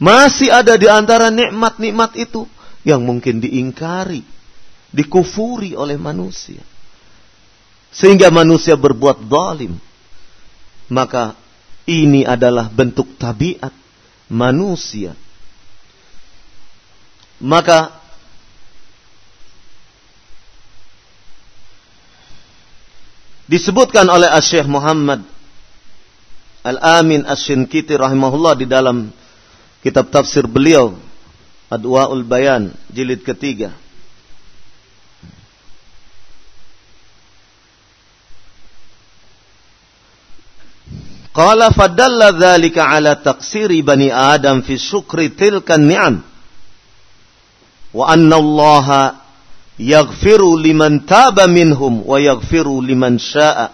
Masih 0.00 0.48
ada 0.48 0.80
di 0.80 0.88
antara 0.88 1.28
nikmat-nikmat 1.28 2.16
itu 2.16 2.48
yang 2.88 3.04
mungkin 3.04 3.44
diingkari, 3.44 4.24
dikufuri 4.88 5.76
oleh 5.76 6.00
manusia. 6.00 6.64
Sehingga 7.92 8.32
manusia 8.32 8.80
berbuat 8.80 9.28
zalim. 9.28 9.76
Maka 10.88 11.36
ini 11.84 12.24
adalah 12.24 12.72
bentuk 12.72 13.12
tabiat 13.20 13.76
manusia. 14.32 15.12
Maka 17.36 17.92
disebutkan 23.44 24.08
oleh 24.08 24.32
Syekh 24.40 24.64
Muhammad 24.64 25.28
Al-Amin 26.64 27.28
Asy-Syinkiti 27.28 27.96
rahimahullah 27.96 28.54
di 28.56 28.66
dalam 28.68 29.19
kitab 29.80 30.12
tafsir 30.12 30.44
beliau 30.44 30.96
Adwaul 31.70 32.26
Bayan 32.26 32.74
jilid 32.90 33.22
ketiga 33.22 33.72
Qala 41.30 41.70
fadalla 41.70 42.34
dzalika 42.34 42.90
ala 42.90 43.14
taqsiri 43.14 43.86
bani 43.86 44.10
Adam 44.10 44.66
fi 44.66 44.74
syukri 44.74 45.30
tilka 45.30 45.78
ni'am 45.78 46.18
wa 47.94 48.04
anna 48.10 48.36
Allah 48.36 48.86
yaghfiru 49.78 50.58
liman 50.58 51.06
taba 51.06 51.46
minhum 51.46 52.02
wa 52.02 52.18
yaghfiru 52.18 52.82
liman 52.82 53.16
syaa 53.18 53.70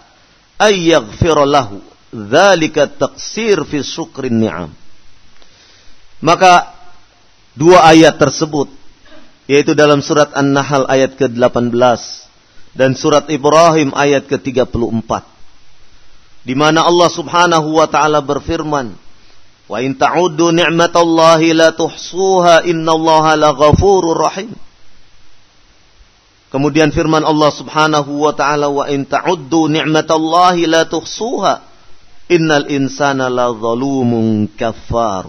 ay 0.61 0.93
yaghfir 0.93 1.33
lahu 1.45 1.81
dzalika 2.13 2.87
taqsir 2.87 3.65
fi 3.65 3.81
syukrin 3.83 4.37
ni'am 4.37 4.69
maka 6.23 6.73
dua 7.53 7.85
ayat 7.89 8.17
tersebut 8.17 8.69
yaitu 9.47 9.77
dalam 9.77 10.03
surat 10.03 10.33
An-Nahl 10.35 10.85
ayat 10.89 11.15
ke-18 11.15 11.99
dan 12.77 12.93
surat 12.93 13.25
Ibrahim 13.31 13.95
ayat 13.95 14.27
ke-34 14.27 15.11
di 16.47 16.55
mana 16.55 16.83
Allah 16.85 17.09
Subhanahu 17.11 17.77
wa 17.77 17.87
taala 17.89 18.23
berfirman 18.23 19.07
Wa 19.67 19.83
in 19.83 19.99
ta'uddu 19.99 20.55
ni'matallahi 20.55 21.51
la 21.51 21.75
tuhsuha 21.75 22.63
innallaha 22.63 23.35
laghafurur 23.35 24.15
rahim 24.15 24.55
Kemudian 26.47 26.95
firman 26.95 27.27
Allah 27.27 27.51
Subhanahu 27.51 28.23
wa 28.23 28.31
taala 28.31 28.71
wa 28.71 28.87
in 28.87 29.03
ta'uddu 29.03 29.67
ni'matallahi 29.67 30.63
la 30.63 30.87
tuhsuha 30.87 31.59
innal 32.31 32.71
insana 32.71 33.27
la 33.27 33.51
zalumun 33.51 34.47
kafar. 34.55 35.27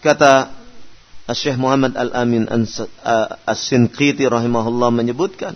Kata 0.00 0.48
Syekh 1.30 1.60
Muhammad 1.60 1.94
Al-Amin 1.94 2.48
As-Sinqiti 3.46 4.26
rahimahullah 4.26 4.90
menyebutkan 4.90 5.54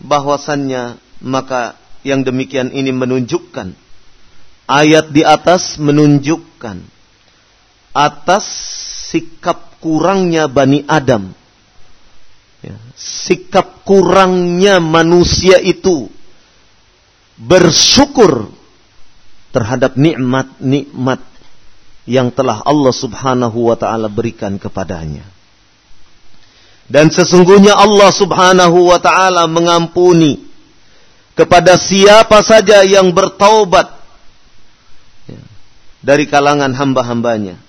bahwasannya 0.00 1.00
maka 1.24 1.76
yang 2.06 2.24
demikian 2.24 2.72
ini 2.72 2.92
menunjukkan 2.94 3.76
ayat 4.70 5.12
di 5.12 5.26
atas 5.26 5.76
menunjukkan 5.76 6.80
atas 7.90 8.44
sikap 9.10 9.82
kurangnya 9.82 10.46
Bani 10.46 10.86
Adam. 10.86 11.34
Ya, 12.60 12.76
sikap 12.94 13.82
kurangnya 13.88 14.78
manusia 14.78 15.58
itu 15.58 16.12
bersyukur 17.40 18.52
terhadap 19.50 19.96
nikmat-nikmat 19.96 21.29
yang 22.08 22.32
telah 22.32 22.64
Allah 22.64 22.94
Subhanahu 22.94 23.68
wa 23.72 23.76
taala 23.76 24.08
berikan 24.08 24.56
kepadanya. 24.56 25.26
Dan 26.90 27.06
sesungguhnya 27.12 27.76
Allah 27.76 28.10
Subhanahu 28.10 28.90
wa 28.90 28.98
taala 28.98 29.46
mengampuni 29.46 30.42
kepada 31.38 31.78
siapa 31.78 32.42
saja 32.42 32.82
yang 32.82 33.14
bertaubat 33.14 33.94
ya, 35.30 35.40
dari 36.02 36.26
kalangan 36.26 36.74
hamba-hambanya. 36.74 37.62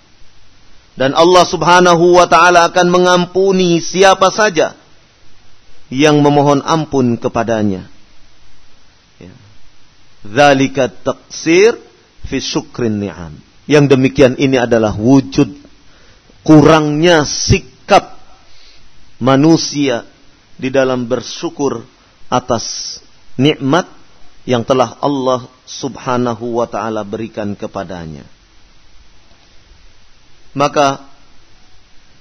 Dan 0.98 1.13
Allah 1.13 1.46
Subhanahu 1.46 2.17
wa 2.17 2.26
taala 2.26 2.67
akan 2.67 2.88
mengampuni 2.89 3.78
siapa 3.80 4.34
saja 4.34 4.74
yang 5.94 6.20
memohon 6.24 6.65
ampun 6.65 7.20
kepadanya. 7.20 7.86
Ya. 9.22 9.36
Zalika 10.26 10.89
taksir 10.89 11.78
fi 12.26 12.41
syukrin 12.41 12.98
ni'am. 12.98 13.51
Yang 13.72 13.96
demikian 13.96 14.36
ini 14.36 14.60
adalah 14.60 14.92
wujud 14.92 15.48
kurangnya 16.44 17.24
sikap 17.24 18.20
manusia 19.24 20.04
di 20.60 20.68
dalam 20.68 21.08
bersyukur 21.08 21.88
atas 22.28 23.00
nikmat 23.40 23.88
yang 24.44 24.68
telah 24.68 25.00
Allah 25.00 25.48
Subhanahu 25.64 26.60
wa 26.60 26.68
taala 26.68 27.08
berikan 27.08 27.56
kepadanya. 27.56 28.28
Maka 30.52 31.08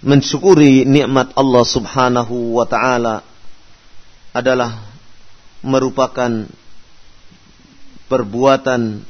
mensyukuri 0.07 0.87
nikmat 0.87 1.35
Allah 1.35 1.65
Subhanahu 1.67 2.63
wa 2.63 2.67
taala 2.71 3.27
adalah 4.31 4.87
merupakan 5.67 6.47
perbuatan 8.07 9.03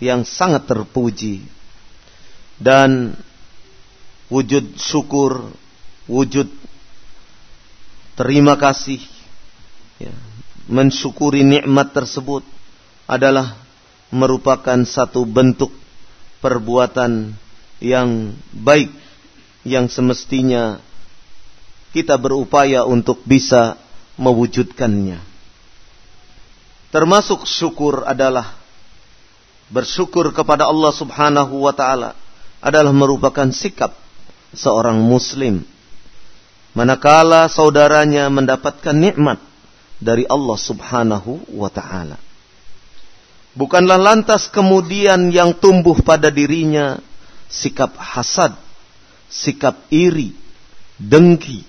yang 0.00 0.24
sangat 0.24 0.64
terpuji 0.64 1.55
dan 2.56 3.14
wujud 4.32 4.76
syukur, 4.80 5.52
wujud 6.08 6.48
terima 8.16 8.56
kasih, 8.56 9.00
ya, 10.00 10.14
mensyukuri 10.66 11.44
nikmat 11.44 11.92
tersebut 11.92 12.42
adalah 13.06 13.54
merupakan 14.10 14.78
satu 14.82 15.22
bentuk 15.28 15.70
perbuatan 16.40 17.34
yang 17.78 18.34
baik 18.50 18.90
yang 19.66 19.90
semestinya 19.90 20.80
kita 21.92 22.16
berupaya 22.16 22.86
untuk 22.86 23.20
bisa 23.24 23.76
mewujudkannya. 24.16 25.20
Termasuk 26.94 27.44
syukur 27.44 28.06
adalah 28.06 28.56
bersyukur 29.68 30.30
kepada 30.30 30.70
Allah 30.70 30.92
Subhanahu 30.94 31.66
wa 31.66 31.74
taala 31.74 32.14
adalah 32.66 32.90
merupakan 32.90 33.46
sikap 33.54 33.94
seorang 34.50 34.98
muslim 34.98 35.62
manakala 36.76 37.48
saudaranya 37.48 38.28
mendapatkan 38.28 38.92
nikmat 38.92 39.40
dari 39.96 40.28
Allah 40.28 40.58
Subhanahu 40.60 41.56
wa 41.56 41.72
taala. 41.72 42.20
Bukanlah 43.56 43.96
lantas 43.96 44.52
kemudian 44.52 45.32
yang 45.32 45.56
tumbuh 45.56 45.96
pada 46.04 46.28
dirinya 46.28 47.00
sikap 47.48 47.96
hasad, 47.96 48.52
sikap 49.32 49.88
iri, 49.88 50.36
dengki 51.00 51.64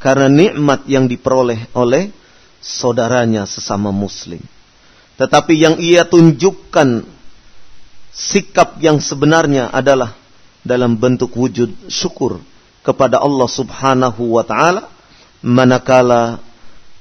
karena 0.00 0.32
nikmat 0.32 0.88
yang 0.88 1.04
diperoleh 1.04 1.68
oleh 1.76 2.08
saudaranya 2.64 3.44
sesama 3.44 3.92
muslim. 3.92 4.40
Tetapi 5.20 5.52
yang 5.52 5.76
ia 5.76 6.08
tunjukkan 6.08 7.04
sikap 8.16 8.80
yang 8.80 8.96
sebenarnya 8.96 9.68
adalah 9.68 10.16
dalam 10.66 10.98
bentuk 10.98 11.30
wujud 11.38 11.70
syukur 11.86 12.42
kepada 12.82 13.22
Allah 13.22 13.46
Subhanahu 13.46 14.34
wa 14.34 14.42
taala 14.42 14.90
manakala 15.40 16.42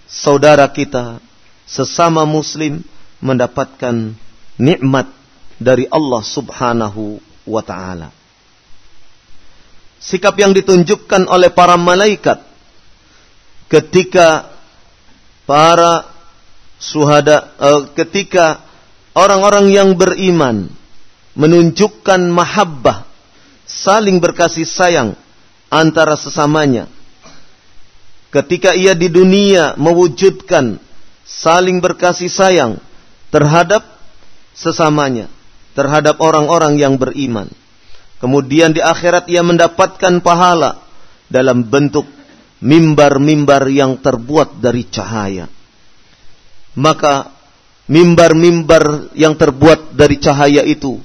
saudara 0.06 0.70
kita 0.70 1.18
sesama 1.66 2.24
muslim 2.30 2.86
mendapatkan 3.20 4.14
nikmat 4.62 5.10
dari 5.58 5.90
Allah 5.90 6.22
Subhanahu 6.22 7.18
wa 7.50 7.62
taala. 7.66 8.14
Sikap 9.98 10.38
yang 10.38 10.54
ditunjukkan 10.54 11.26
oleh 11.26 11.50
para 11.50 11.74
malaikat 11.82 12.46
ketika 13.66 14.54
para 15.50 16.06
suhada 16.78 17.50
uh, 17.58 17.90
ketika 17.98 18.62
orang-orang 19.18 19.74
yang 19.74 19.98
beriman 19.98 20.70
menunjukkan 21.34 22.30
mahabbah 22.30 23.15
saling 23.86 24.18
berkasih 24.18 24.66
sayang 24.66 25.14
antara 25.70 26.18
sesamanya. 26.18 26.90
Ketika 28.34 28.74
ia 28.74 28.98
di 28.98 29.14
dunia 29.14 29.78
mewujudkan 29.78 30.82
saling 31.22 31.78
berkasih 31.78 32.28
sayang 32.28 32.82
terhadap 33.30 33.86
sesamanya, 34.58 35.30
terhadap 35.78 36.18
orang-orang 36.18 36.82
yang 36.82 36.98
beriman. 36.98 37.48
Kemudian 38.18 38.74
di 38.74 38.82
akhirat 38.82 39.30
ia 39.30 39.46
mendapatkan 39.46 40.20
pahala 40.26 40.82
dalam 41.30 41.62
bentuk 41.62 42.10
mimbar-mimbar 42.66 43.70
yang 43.70 44.02
terbuat 44.02 44.58
dari 44.58 44.90
cahaya. 44.90 45.46
Maka 46.76 47.32
mimbar-mimbar 47.86 49.14
yang 49.14 49.38
terbuat 49.38 49.94
dari 49.94 50.18
cahaya 50.18 50.66
itu 50.66 51.00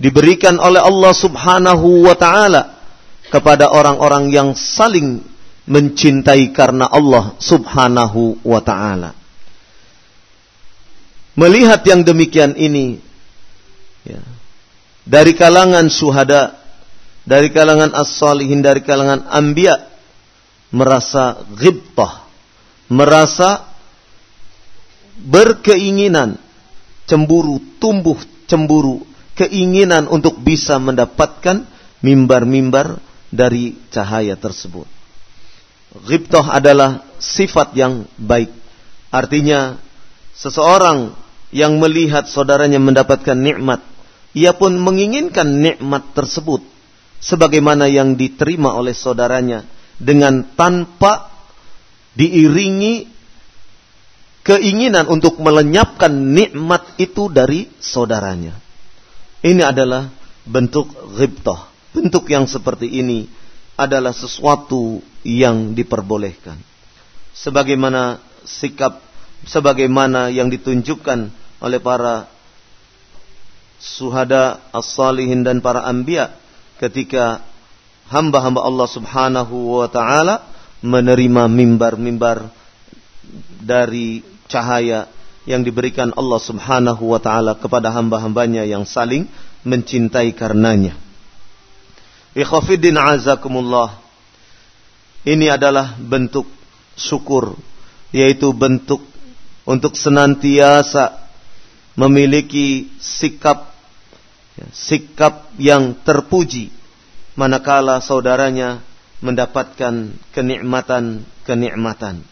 diberikan 0.00 0.56
oleh 0.56 0.80
Allah 0.80 1.12
Subhanahu 1.12 2.08
wa 2.08 2.16
taala 2.16 2.80
kepada 3.28 3.68
orang-orang 3.68 4.32
yang 4.32 4.48
saling 4.56 5.20
mencintai 5.68 6.50
karena 6.56 6.88
Allah 6.88 7.36
Subhanahu 7.36 8.40
wa 8.40 8.60
taala. 8.64 9.12
Melihat 11.36 11.84
yang 11.86 12.00
demikian 12.02 12.56
ini 12.56 12.98
ya, 14.08 14.24
dari 15.04 15.36
kalangan 15.36 15.86
syuhada, 15.92 16.58
dari 17.22 17.52
kalangan 17.52 17.92
as-salihin, 17.92 18.64
dari 18.64 18.80
kalangan 18.80 19.28
anbiya 19.28 19.84
merasa 20.72 21.44
ghibtah, 21.54 22.24
merasa 22.88 23.68
berkeinginan 25.20 26.40
cemburu, 27.04 27.60
tumbuh 27.78 28.16
cemburu, 28.48 29.06
keinginan 29.40 30.04
untuk 30.04 30.36
bisa 30.44 30.76
mendapatkan 30.76 31.64
mimbar-mimbar 32.04 33.00
dari 33.32 33.72
cahaya 33.88 34.36
tersebut. 34.36 34.84
Ghibtoh 36.04 36.44
adalah 36.44 37.02
sifat 37.16 37.72
yang 37.72 38.04
baik. 38.20 38.52
Artinya 39.08 39.80
seseorang 40.36 41.16
yang 41.50 41.80
melihat 41.80 42.28
saudaranya 42.28 42.78
mendapatkan 42.78 43.34
nikmat, 43.34 43.80
ia 44.36 44.54
pun 44.54 44.76
menginginkan 44.76 45.48
nikmat 45.58 46.14
tersebut 46.14 46.62
sebagaimana 47.18 47.90
yang 47.90 48.14
diterima 48.14 48.76
oleh 48.76 48.94
saudaranya 48.94 49.66
dengan 49.98 50.46
tanpa 50.54 51.32
diiringi 52.14 53.08
keinginan 54.46 55.10
untuk 55.10 55.42
melenyapkan 55.42 56.10
nikmat 56.10 56.96
itu 57.02 57.26
dari 57.28 57.66
saudaranya. 57.82 58.69
Ini 59.40 59.62
adalah 59.64 60.12
bentuk 60.44 60.92
ghibtoh. 61.16 61.60
Bentuk 61.96 62.28
yang 62.28 62.44
seperti 62.44 62.86
ini 63.00 63.24
adalah 63.74 64.12
sesuatu 64.12 65.00
yang 65.24 65.72
diperbolehkan. 65.72 66.60
Sebagaimana 67.32 68.20
sikap 68.44 69.00
sebagaimana 69.48 70.28
yang 70.28 70.52
ditunjukkan 70.52 71.32
oleh 71.64 71.80
para 71.80 72.28
suhada 73.80 74.60
as-salihin 74.76 75.40
dan 75.40 75.64
para 75.64 75.88
anbiya 75.88 76.36
ketika 76.76 77.40
hamba-hamba 78.12 78.60
Allah 78.60 78.88
Subhanahu 78.88 79.80
wa 79.80 79.88
taala 79.88 80.44
menerima 80.84 81.48
mimbar-mimbar 81.48 82.52
dari 83.60 84.20
cahaya 84.48 85.08
yang 85.50 85.66
diberikan 85.66 86.14
Allah 86.14 86.38
Subhanahu 86.38 87.10
wa 87.10 87.18
taala 87.18 87.58
kepada 87.58 87.90
hamba-hambanya 87.90 88.62
yang 88.62 88.86
saling 88.86 89.26
mencintai 89.66 90.30
karenanya. 90.38 90.94
Ikhwafiddin 92.38 92.94
azakumullah. 92.94 93.98
Ini 95.26 95.58
adalah 95.58 95.98
bentuk 95.98 96.46
syukur. 96.94 97.58
Yaitu 98.14 98.54
bentuk 98.54 99.02
untuk 99.66 99.94
senantiasa 99.98 101.18
memiliki 101.94 102.90
sikap 102.98 103.70
ya, 104.58 104.66
sikap 104.70 105.50
yang 105.58 105.94
terpuji 106.02 106.74
manakala 107.38 108.02
saudaranya 108.02 108.82
mendapatkan 109.22 110.10
kenikmatan-kenikmatan 110.34 112.24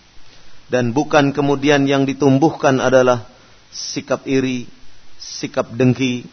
dan 0.68 0.92
bukan 0.92 1.32
kemudian 1.32 1.88
yang 1.88 2.04
ditumbuhkan 2.04 2.80
adalah 2.80 3.24
sikap 3.72 4.28
iri, 4.28 4.68
sikap 5.16 5.72
dengki, 5.72 6.28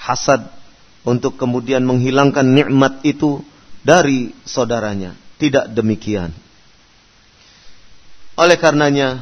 hasad 0.00 0.48
untuk 1.04 1.36
kemudian 1.36 1.84
menghilangkan 1.84 2.44
nikmat 2.44 3.04
itu 3.04 3.44
dari 3.84 4.32
saudaranya. 4.48 5.12
Tidak 5.36 5.76
demikian. 5.76 6.32
Oleh 8.36 8.56
karenanya, 8.56 9.20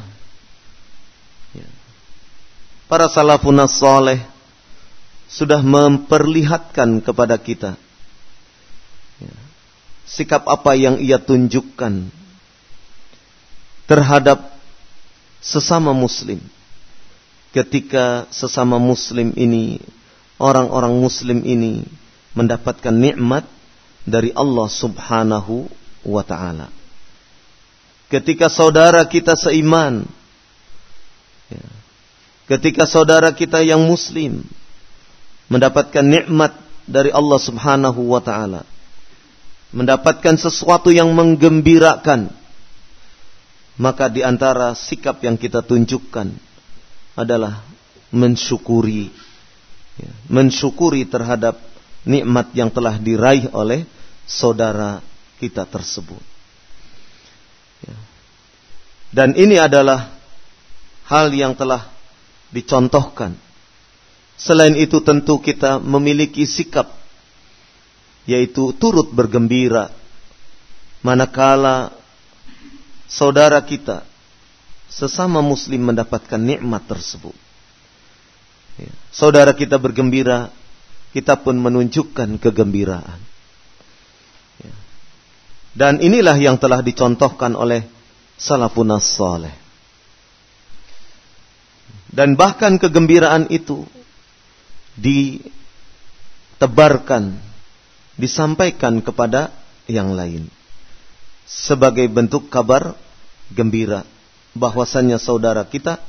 ya, 1.51 1.67
para 2.87 3.11
salafun 3.11 3.59
soleh 3.67 4.23
sudah 5.27 5.59
memperlihatkan 5.59 7.03
kepada 7.03 7.35
kita 7.35 7.75
ya, 9.19 9.33
sikap 10.05 10.45
apa 10.45 10.77
yang 10.77 11.01
ia 11.01 11.17
tunjukkan 11.17 12.24
terhadap 13.85 14.41
sesama 15.41 15.93
muslim 15.93 16.41
ketika 17.55 18.27
sesama 18.35 18.75
muslim 18.75 19.31
ini 19.39 19.79
orang-orang 20.35 20.91
muslim 20.99 21.39
ini 21.47 21.87
mendapatkan 22.35 22.91
nikmat 22.91 23.47
dari 24.03 24.35
Allah 24.35 24.67
Subhanahu 24.67 25.71
wa 26.03 26.21
taala. 26.21 26.67
Ketika 28.11 28.51
saudara 28.51 29.01
kita 29.07 29.33
seiman, 29.33 30.05
ya, 31.49 31.65
ketika 32.51 32.85
saudara 32.85 33.33
kita 33.33 33.65
yang 33.65 33.81
muslim 33.81 34.45
mendapatkan 35.49 36.05
nikmat 36.05 36.53
dari 36.85 37.09
Allah 37.09 37.39
Subhanahu 37.41 38.13
wa 38.13 38.21
taala, 38.21 38.61
mendapatkan 39.73 40.37
sesuatu 40.37 40.93
yang 40.93 41.09
menggembirakan, 41.15 42.29
maka 43.75 44.07
di 44.07 44.23
antara 44.23 44.71
sikap 44.71 45.19
yang 45.23 45.35
kita 45.35 45.59
tunjukkan 45.59 46.31
adalah 47.15 47.63
mensyukuri 48.11 49.11
ya, 49.99 50.11
mensyukuri 50.31 51.03
terhadap 51.07 51.59
nikmat 52.07 52.51
yang 52.55 52.71
telah 52.71 52.95
diraih 52.95 53.51
oleh 53.51 53.83
saudara 54.23 55.03
kita 55.41 55.67
tersebut. 55.67 56.21
Ya. 57.83 57.97
Dan 59.11 59.35
ini 59.35 59.59
adalah 59.59 60.11
hal 61.07 61.31
yang 61.35 61.55
telah 61.55 61.87
dicontohkan. 62.51 63.35
Selain 64.35 64.75
itu 64.75 64.99
tentu 64.99 65.39
kita 65.39 65.79
memiliki 65.79 66.43
sikap 66.43 66.91
yaitu 68.25 68.73
turut 68.75 69.13
bergembira 69.13 69.93
manakala 71.05 71.93
saudara 73.07 73.61
kita 73.61 74.05
sesama 74.89 75.41
muslim 75.41 75.91
mendapatkan 75.91 76.39
nikmat 76.39 76.85
tersebut 76.85 77.35
Ya. 78.75 78.91
Saudara 79.11 79.55
kita 79.55 79.79
bergembira, 79.79 80.51
kita 81.15 81.39
pun 81.39 81.55
menunjukkan 81.55 82.39
kegembiraan. 82.43 83.19
Ya. 84.59 84.75
Dan 85.75 86.03
inilah 86.03 86.35
yang 86.35 86.59
telah 86.59 86.83
dicontohkan 86.83 87.55
oleh 87.55 87.87
salafun 88.35 88.91
saleh. 88.99 89.55
Dan 92.11 92.35
bahkan 92.39 92.79
kegembiraan 92.79 93.47
itu 93.51 93.83
ditebarkan, 96.59 97.35
disampaikan 98.15 99.03
kepada 99.03 99.51
yang 99.87 100.15
lain 100.15 100.47
sebagai 101.45 102.09
bentuk 102.09 102.49
kabar 102.49 102.97
gembira 103.53 104.03
bahwasannya 104.57 105.21
saudara 105.21 105.61
kita 105.63 106.01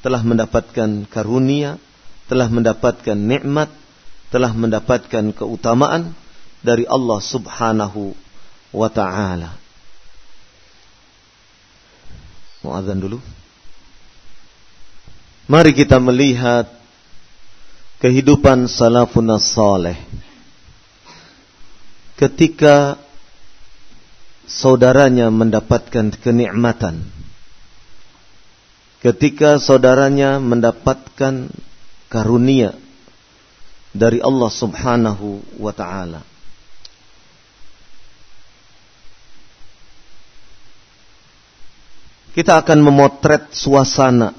telah 0.00 0.24
mendapatkan 0.24 1.04
karunia, 1.12 1.76
telah 2.24 2.48
mendapatkan 2.48 3.16
nikmat, 3.16 3.68
telah 4.32 4.50
mendapatkan 4.56 5.36
keutamaan 5.36 6.16
dari 6.64 6.88
Allah 6.88 7.20
Subhanahu 7.20 8.16
wa 8.72 8.88
taala. 8.88 9.60
Mau 12.64 12.72
azan 12.76 13.00
dulu? 13.00 13.20
Mari 15.50 15.74
kita 15.74 15.98
melihat 15.98 16.68
kehidupan 17.98 18.70
salafun 18.70 19.28
saleh. 19.42 19.98
Ketika 22.14 23.00
saudaranya 24.50 25.30
mendapatkan 25.30 26.10
kenikmatan, 26.18 27.06
ketika 28.98 29.62
saudaranya 29.62 30.42
mendapatkan 30.42 31.46
karunia 32.10 32.74
dari 33.94 34.18
Allah 34.18 34.50
Subhanahu 34.50 35.38
wa 35.62 35.70
taala. 35.70 36.26
Kita 42.30 42.62
akan 42.62 42.78
memotret 42.78 43.50
suasana 43.50 44.30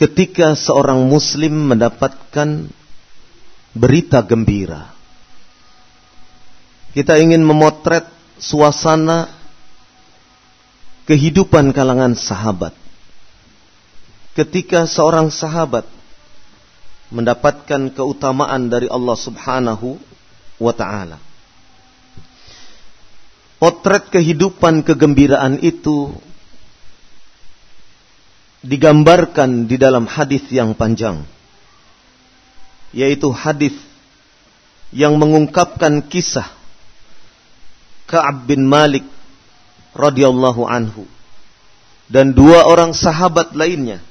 ketika 0.00 0.56
seorang 0.56 1.04
muslim 1.04 1.68
mendapatkan 1.68 2.72
berita 3.76 4.24
gembira. 4.24 4.91
Kita 6.92 7.16
ingin 7.16 7.40
memotret 7.40 8.04
suasana 8.36 9.32
kehidupan 11.08 11.72
kalangan 11.72 12.12
sahabat. 12.12 12.76
Ketika 14.32 14.88
seorang 14.88 15.28
sahabat 15.28 15.84
mendapatkan 17.12 17.92
keutamaan 17.92 18.72
dari 18.72 18.88
Allah 18.88 19.16
Subhanahu 19.16 20.00
wa 20.56 20.72
taala. 20.72 21.20
Potret 23.60 24.10
kehidupan 24.10 24.82
kegembiraan 24.82 25.60
itu 25.62 26.10
digambarkan 28.64 29.70
di 29.70 29.76
dalam 29.78 30.06
hadis 30.06 30.42
yang 30.50 30.74
panjang 30.74 31.22
yaitu 32.94 33.30
hadis 33.30 33.74
yang 34.94 35.18
mengungkapkan 35.18 35.98
kisah 36.06 36.46
Ka'ab 38.12 38.44
bin 38.44 38.68
Malik 38.68 39.08
radhiyallahu 39.96 40.68
anhu 40.68 41.08
dan 42.12 42.36
dua 42.36 42.68
orang 42.68 42.92
sahabat 42.92 43.56
lainnya 43.56 44.04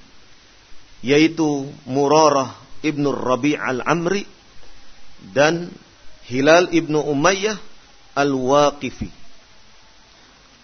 yaitu 1.06 1.70
Murarah 1.86 2.58
ibnu 2.82 3.14
Rabi' 3.14 3.58
al-Amri 3.58 4.26
dan 5.34 5.70
Hilal 6.26 6.74
ibnu 6.74 6.98
Umayyah 7.02 7.58
al-Waqifi. 8.18 9.10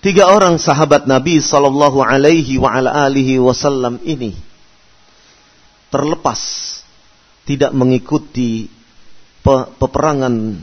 Tiga 0.01 0.29
orang 0.29 0.61
sahabat 0.61 1.09
Nabi 1.09 1.41
sallallahu 1.41 2.05
alaihi 2.05 2.61
wa 2.61 2.69
ala 2.73 3.05
alihi 3.09 3.41
wasallam 3.41 3.97
ini 4.05 4.37
terlepas 5.89 6.39
tidak 7.49 7.73
mengikuti 7.73 8.69
peperangan 9.81 10.61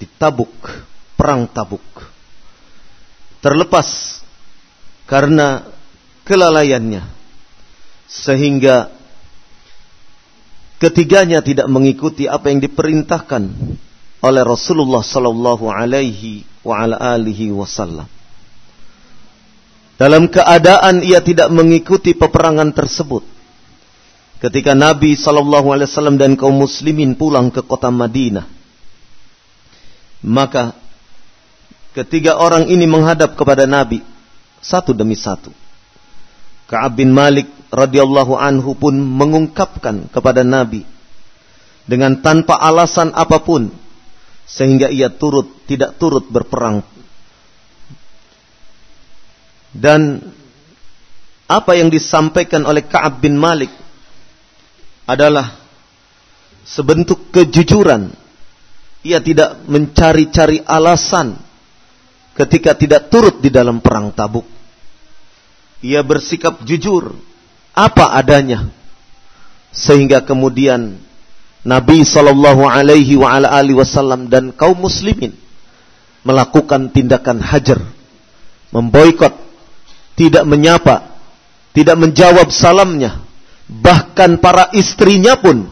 di 0.00 0.06
Tabuk, 0.16 0.54
perang 1.14 1.46
Tabuk 1.52 1.91
terlepas 3.42 4.22
karena 5.10 5.66
kelalaiannya 6.22 7.02
sehingga 8.06 8.94
ketiganya 10.78 11.42
tidak 11.42 11.66
mengikuti 11.66 12.30
apa 12.30 12.54
yang 12.54 12.62
diperintahkan 12.62 13.42
oleh 14.22 14.42
Rasulullah 14.46 15.02
sallallahu 15.02 15.66
alaihi 15.66 16.46
wa 16.62 16.78
ala 16.78 16.96
alihi 17.18 17.50
wasallam. 17.50 18.06
Dalam 19.98 20.26
keadaan 20.30 21.02
ia 21.02 21.22
tidak 21.22 21.50
mengikuti 21.50 22.14
peperangan 22.14 22.74
tersebut. 22.74 23.22
Ketika 24.42 24.74
Nabi 24.74 25.14
sallallahu 25.14 25.70
alaihi 25.70 25.86
wasallam 25.86 26.18
dan 26.18 26.34
kaum 26.34 26.58
muslimin 26.58 27.14
pulang 27.14 27.54
ke 27.54 27.62
kota 27.62 27.90
Madinah, 27.94 28.46
maka 30.26 30.74
Ketiga 31.92 32.40
orang 32.40 32.72
ini 32.72 32.88
menghadap 32.88 33.36
kepada 33.36 33.68
Nabi 33.68 34.00
satu 34.64 34.96
demi 34.96 35.12
satu. 35.12 35.52
Ka'ab 36.64 36.96
bin 36.96 37.12
Malik 37.12 37.52
radhiyallahu 37.68 38.32
anhu 38.32 38.72
pun 38.72 38.96
mengungkapkan 38.96 40.08
kepada 40.08 40.40
Nabi 40.40 40.88
dengan 41.84 42.16
tanpa 42.24 42.56
alasan 42.56 43.12
apa 43.12 43.44
pun 43.44 43.68
sehingga 44.48 44.88
ia 44.88 45.12
turut 45.12 45.68
tidak 45.68 46.00
turut 46.00 46.24
berperang. 46.32 46.80
Dan 49.72 50.20
apa 51.44 51.76
yang 51.76 51.92
disampaikan 51.92 52.64
oleh 52.64 52.88
Ka'ab 52.88 53.20
bin 53.20 53.36
Malik 53.36 53.72
adalah 55.04 55.60
sebentuk 56.64 57.28
kejujuran. 57.28 58.16
Ia 59.04 59.20
tidak 59.20 59.60
mencari-cari 59.68 60.64
alasan 60.64 61.51
ketika 62.36 62.72
tidak 62.76 63.12
turut 63.12 63.40
di 63.40 63.52
dalam 63.52 63.80
perang 63.80 64.12
Tabuk. 64.12 64.44
Ia 65.82 66.00
bersikap 66.06 66.62
jujur 66.62 67.10
apa 67.74 68.14
adanya 68.14 68.70
sehingga 69.72 70.22
kemudian 70.22 71.00
Nabi 71.66 72.06
Shallallahu 72.06 72.62
Alaihi 72.68 73.18
Wasallam 73.74 74.30
dan 74.30 74.54
kaum 74.54 74.78
muslimin 74.78 75.34
melakukan 76.22 76.94
tindakan 76.94 77.42
hajar, 77.42 77.82
memboikot, 78.70 79.34
tidak 80.14 80.46
menyapa, 80.46 81.18
tidak 81.74 81.98
menjawab 81.98 82.46
salamnya, 82.54 83.18
bahkan 83.66 84.38
para 84.38 84.70
istrinya 84.70 85.34
pun 85.34 85.66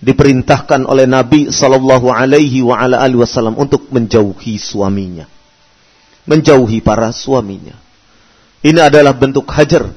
diperintahkan 0.00 0.88
oleh 0.88 1.04
Nabi 1.04 1.52
Shallallahu 1.52 2.08
Alaihi 2.08 2.64
Wasallam 2.64 3.60
untuk 3.60 3.92
menjauhi 3.92 4.56
suaminya 4.56 5.28
menjauhi 6.28 6.84
para 6.84 7.12
suaminya. 7.14 7.76
Ini 8.60 8.92
adalah 8.92 9.16
bentuk 9.16 9.48
hajar 9.48 9.88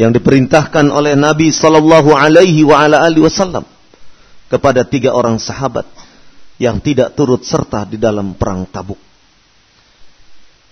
yang 0.00 0.16
diperintahkan 0.16 0.88
oleh 0.88 1.12
Nabi 1.12 1.52
sallallahu 1.52 2.16
alaihi 2.16 2.64
wasallam 2.64 3.68
kepada 4.48 4.88
tiga 4.88 5.12
orang 5.12 5.36
sahabat 5.36 5.84
yang 6.56 6.80
tidak 6.80 7.12
turut 7.12 7.44
serta 7.44 7.84
di 7.84 8.00
dalam 8.00 8.32
perang 8.32 8.64
Tabuk. 8.64 8.96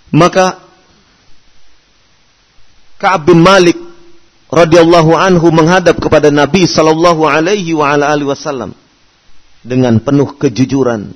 Maka 0.09 0.57
Ka'ab 2.97 3.29
bin 3.29 3.45
Malik 3.45 3.77
radhiyallahu 4.49 5.13
anhu 5.13 5.53
menghadap 5.53 6.01
kepada 6.01 6.33
Nabi 6.33 6.65
sallallahu 6.65 7.29
alaihi 7.29 7.77
wasallam 7.77 8.73
dengan 9.61 10.01
penuh 10.01 10.33
kejujuran, 10.41 11.13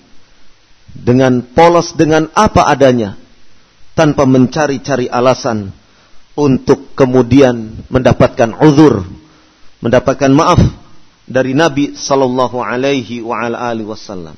dengan 0.93 1.41
polos 1.41 1.97
dengan 1.97 2.29
apa 2.37 2.69
adanya 2.69 3.17
tanpa 3.93 4.25
mencari-cari 4.25 5.09
alasan 5.09 5.73
untuk 6.33 6.97
kemudian 6.97 7.85
mendapatkan 7.93 8.57
uzur, 8.65 9.05
mendapatkan 9.85 10.33
maaf 10.33 10.61
dari 11.29 11.53
Nabi 11.53 11.93
sallallahu 11.93 12.61
alaihi 12.61 13.21
wa 13.21 13.37
ala 13.45 13.69
alihi 13.69 13.89
wasallam. 13.89 14.37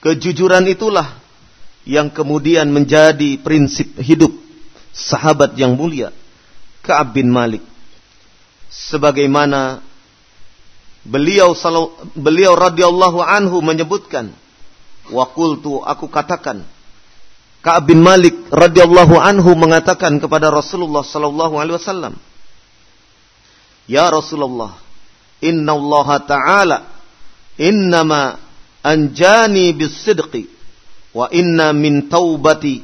Kejujuran 0.00 0.64
itulah 0.72 1.20
yang 1.84 2.08
kemudian 2.08 2.72
menjadi 2.72 3.36
prinsip 3.40 4.00
hidup 4.00 4.32
sahabat 4.96 5.56
yang 5.60 5.76
mulia 5.76 6.08
Ka'ab 6.80 7.12
bin 7.12 7.28
Malik. 7.28 7.60
Sebagaimana 8.72 9.84
beliau 11.04 11.52
beliau 12.16 12.56
radhiyallahu 12.56 13.20
anhu 13.20 13.60
menyebutkan, 13.60 14.32
"Wa 15.12 15.28
qultu 15.28 15.84
aku 15.84 16.08
katakan" 16.08 16.64
Ka'ab 17.60 17.92
bin 17.92 18.00
Malik 18.00 18.48
radhiyallahu 18.48 19.20
anhu 19.20 19.52
mengatakan 19.52 20.16
kepada 20.16 20.48
Rasulullah 20.48 21.04
sallallahu 21.04 21.60
alaihi 21.60 21.76
wasallam, 21.76 22.16
Ya 23.84 24.08
Rasulullah, 24.08 24.80
Inna 25.44 25.76
Allah 25.76 26.08
Ta'ala 26.24 26.78
innama 27.60 28.40
anjani 28.80 29.76
bisidqi 29.76 30.48
wa 31.12 31.28
inna 31.28 31.76
min 31.76 32.08
taubati 32.08 32.80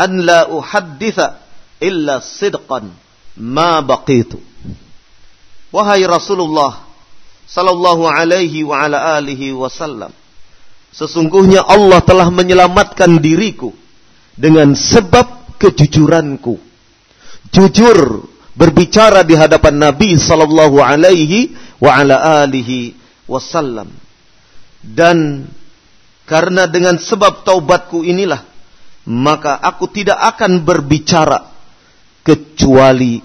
an 0.00 0.24
la 0.24 0.48
uhadditha 0.48 1.44
illa 1.84 2.24
sidqan 2.24 2.88
ma 3.36 3.84
baqitu. 3.84 4.40
Wahai 5.68 6.00
Rasulullah 6.08 6.80
sallallahu 7.44 8.08
alaihi 8.08 8.64
wa 8.64 8.80
ala 8.80 9.20
alihi 9.20 9.52
wasallam, 9.52 10.16
sesungguhnya 10.96 11.60
Allah 11.60 12.00
telah 12.00 12.32
menyelamatkan 12.32 13.20
diriku 13.20 13.83
dengan 14.34 14.74
sebab 14.74 15.58
kejujuranku. 15.58 16.58
Jujur 17.54 18.26
berbicara 18.54 19.22
di 19.22 19.38
hadapan 19.38 19.90
Nabi 19.90 20.18
sallallahu 20.18 20.82
alaihi 20.82 21.54
wa 21.78 21.90
ala 21.94 22.42
alihi 22.42 22.94
wasallam. 23.30 23.90
Dan 24.84 25.48
karena 26.28 26.68
dengan 26.68 27.00
sebab 27.00 27.46
taubatku 27.46 28.04
inilah 28.04 28.44
maka 29.04 29.60
aku 29.60 29.92
tidak 29.92 30.16
akan 30.16 30.64
berbicara 30.64 31.52
kecuali 32.24 33.20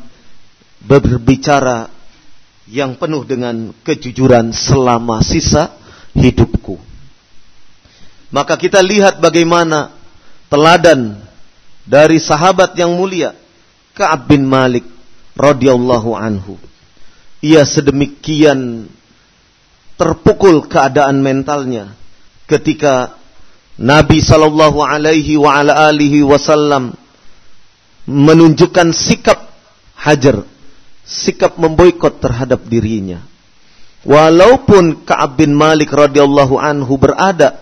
berbicara 0.83 1.87
yang 2.69 2.99
penuh 2.99 3.23
dengan 3.23 3.71
kejujuran 3.83 4.51
selama 4.51 5.23
sisa 5.23 5.73
hidupku. 6.13 6.75
Maka 8.29 8.59
kita 8.59 8.83
lihat 8.83 9.17
bagaimana 9.23 9.98
teladan 10.49 11.21
dari 11.85 12.17
sahabat 12.17 12.75
yang 12.75 12.93
mulia 12.97 13.33
Ka'ab 13.93 14.29
bin 14.29 14.45
Malik 14.45 14.85
radhiyallahu 15.37 16.13
anhu. 16.17 16.57
Ia 17.39 17.63
sedemikian 17.63 18.91
terpukul 19.95 20.67
keadaan 20.67 21.23
mentalnya 21.23 21.95
ketika 22.47 23.15
Nabi 23.79 24.19
sallallahu 24.19 24.83
alaihi 24.83 25.39
wa 25.39 25.55
ala 25.55 25.87
alihi 25.87 26.19
wasallam 26.23 26.91
menunjukkan 28.03 28.91
sikap 28.91 29.39
hajar, 29.95 30.43
sikap 31.07 31.55
memboikot 31.55 32.19
terhadap 32.19 32.63
dirinya. 32.67 33.23
Walaupun 34.03 35.03
Ka'ab 35.03 35.39
bin 35.39 35.55
Malik 35.55 35.91
radhiyallahu 35.91 36.55
anhu 36.59 36.95
berada 36.95 37.59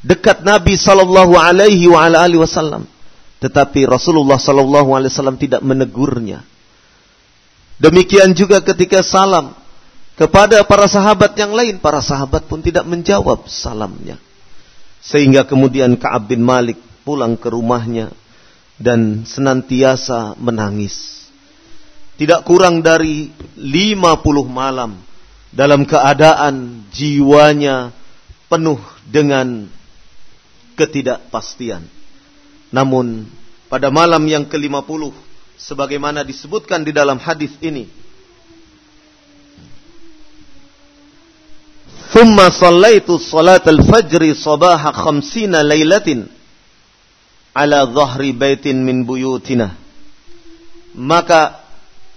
dekat 0.00 0.42
Nabi 0.44 0.76
sallallahu 0.76 1.36
alaihi 1.36 1.88
wasallam, 1.88 2.88
tetapi 3.40 3.88
Rasulullah 3.88 4.40
sallallahu 4.40 4.92
alaihi 4.96 5.12
wasallam 5.12 5.36
tidak 5.40 5.60
menegurnya. 5.64 6.44
Demikian 7.80 8.36
juga 8.36 8.60
ketika 8.60 9.00
salam 9.00 9.56
kepada 10.20 10.60
para 10.68 10.84
sahabat 10.84 11.32
yang 11.32 11.56
lain, 11.56 11.80
para 11.80 12.04
sahabat 12.04 12.44
pun 12.44 12.60
tidak 12.60 12.84
menjawab 12.84 13.48
salamnya. 13.48 14.20
Sehingga 15.00 15.48
kemudian 15.48 15.96
Ka'ab 15.96 16.28
bin 16.28 16.44
Malik 16.44 16.76
pulang 17.08 17.40
ke 17.40 17.48
rumahnya 17.48 18.12
dan 18.76 19.24
senantiasa 19.24 20.36
menangis. 20.36 21.24
Tidak 22.20 22.44
kurang 22.44 22.84
dari 22.84 23.32
50 23.56 23.96
malam 24.44 25.00
dalam 25.48 25.88
keadaan 25.88 26.84
jiwanya 26.92 27.96
penuh 28.52 28.76
dengan 29.08 29.72
ketidakpastian. 30.80 31.84
Namun 32.72 33.28
pada 33.68 33.92
malam 33.92 34.24
yang 34.24 34.48
ke-50 34.48 35.12
sebagaimana 35.60 36.24
disebutkan 36.24 36.80
di 36.80 36.96
dalam 36.96 37.20
hadis 37.20 37.52
ini. 37.60 37.84
Thumma 42.10 42.48
sallaitu 42.50 43.20
salat 43.20 43.62
al-fajr 43.68 44.32
sabaha 44.34 44.90
khamsina 44.90 45.62
laylatin 45.62 46.26
ala 47.54 47.86
dhahri 47.86 48.32
baitin 48.32 48.80
min 48.82 49.04
buyutina. 49.04 49.76
Maka 50.96 51.62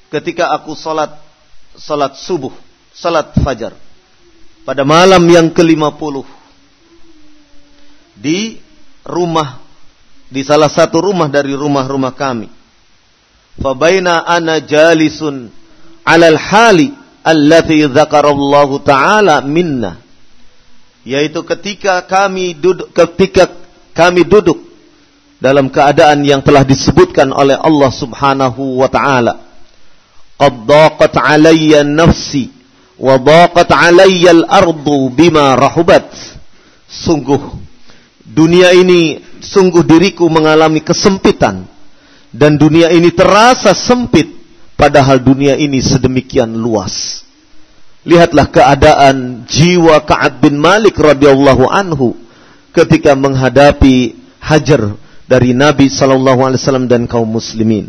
ketika 0.10 0.50
aku 0.50 0.74
salat 0.74 1.14
salat 1.78 2.18
subuh, 2.18 2.54
salat 2.90 3.38
fajar 3.38 3.78
pada 4.66 4.82
malam 4.88 5.22
yang 5.30 5.52
ke-50 5.52 6.43
di 8.24 8.56
rumah 9.04 9.60
di 10.32 10.42
salah 10.48 10.72
satu 10.72 11.04
rumah 11.04 11.28
dari 11.28 11.52
rumah-rumah 11.52 12.16
kami. 12.16 12.48
Fabaina 13.60 14.26
ana 14.26 14.64
jalisun 14.64 15.52
alal 16.02 16.40
hali 16.40 16.90
allati 17.22 17.86
dzakarallahu 17.86 18.82
taala 18.82 19.44
minna. 19.44 20.00
Yaitu 21.04 21.44
ketika 21.44 22.02
kami 22.08 22.56
duduk 22.56 22.96
ketika 22.96 23.52
kami 23.92 24.24
duduk 24.24 24.58
dalam 25.38 25.68
keadaan 25.68 26.24
yang 26.24 26.40
telah 26.40 26.64
disebutkan 26.64 27.30
oleh 27.30 27.60
Allah 27.60 27.92
Subhanahu 27.92 28.80
wa 28.80 28.88
taala. 28.88 29.38
Qad 30.40 30.54
daqat 30.66 31.14
alayya 31.20 31.86
nafsi 31.86 32.50
wa 32.98 33.20
daqat 33.22 33.70
alayya 33.70 34.34
al-ardu 34.34 35.14
bima 35.14 35.54
rahubat. 35.60 36.10
Sungguh 36.90 37.73
dunia 38.34 38.74
ini 38.74 39.22
sungguh 39.38 39.86
diriku 39.86 40.26
mengalami 40.26 40.82
kesempitan 40.82 41.70
dan 42.34 42.58
dunia 42.58 42.90
ini 42.90 43.14
terasa 43.14 43.78
sempit 43.78 44.26
padahal 44.74 45.22
dunia 45.22 45.54
ini 45.54 45.78
sedemikian 45.78 46.58
luas. 46.58 47.22
Lihatlah 48.04 48.52
keadaan 48.52 49.48
jiwa 49.48 50.04
Ka'ab 50.04 50.44
bin 50.44 50.60
Malik 50.60 50.98
radhiyallahu 51.00 51.72
anhu 51.72 52.18
ketika 52.76 53.16
menghadapi 53.16 54.18
hajar 54.44 54.98
dari 55.24 55.56
Nabi 55.56 55.88
wasallam 55.88 56.90
dan 56.90 57.08
kaum 57.08 57.30
muslimin. 57.30 57.88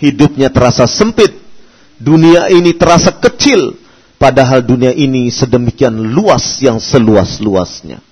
Hidupnya 0.00 0.48
terasa 0.48 0.88
sempit, 0.88 1.36
dunia 2.00 2.48
ini 2.48 2.72
terasa 2.72 3.12
kecil 3.12 3.76
padahal 4.16 4.64
dunia 4.64 4.94
ini 4.94 5.28
sedemikian 5.28 5.94
luas 6.16 6.62
yang 6.64 6.80
seluas-luasnya. 6.80 8.11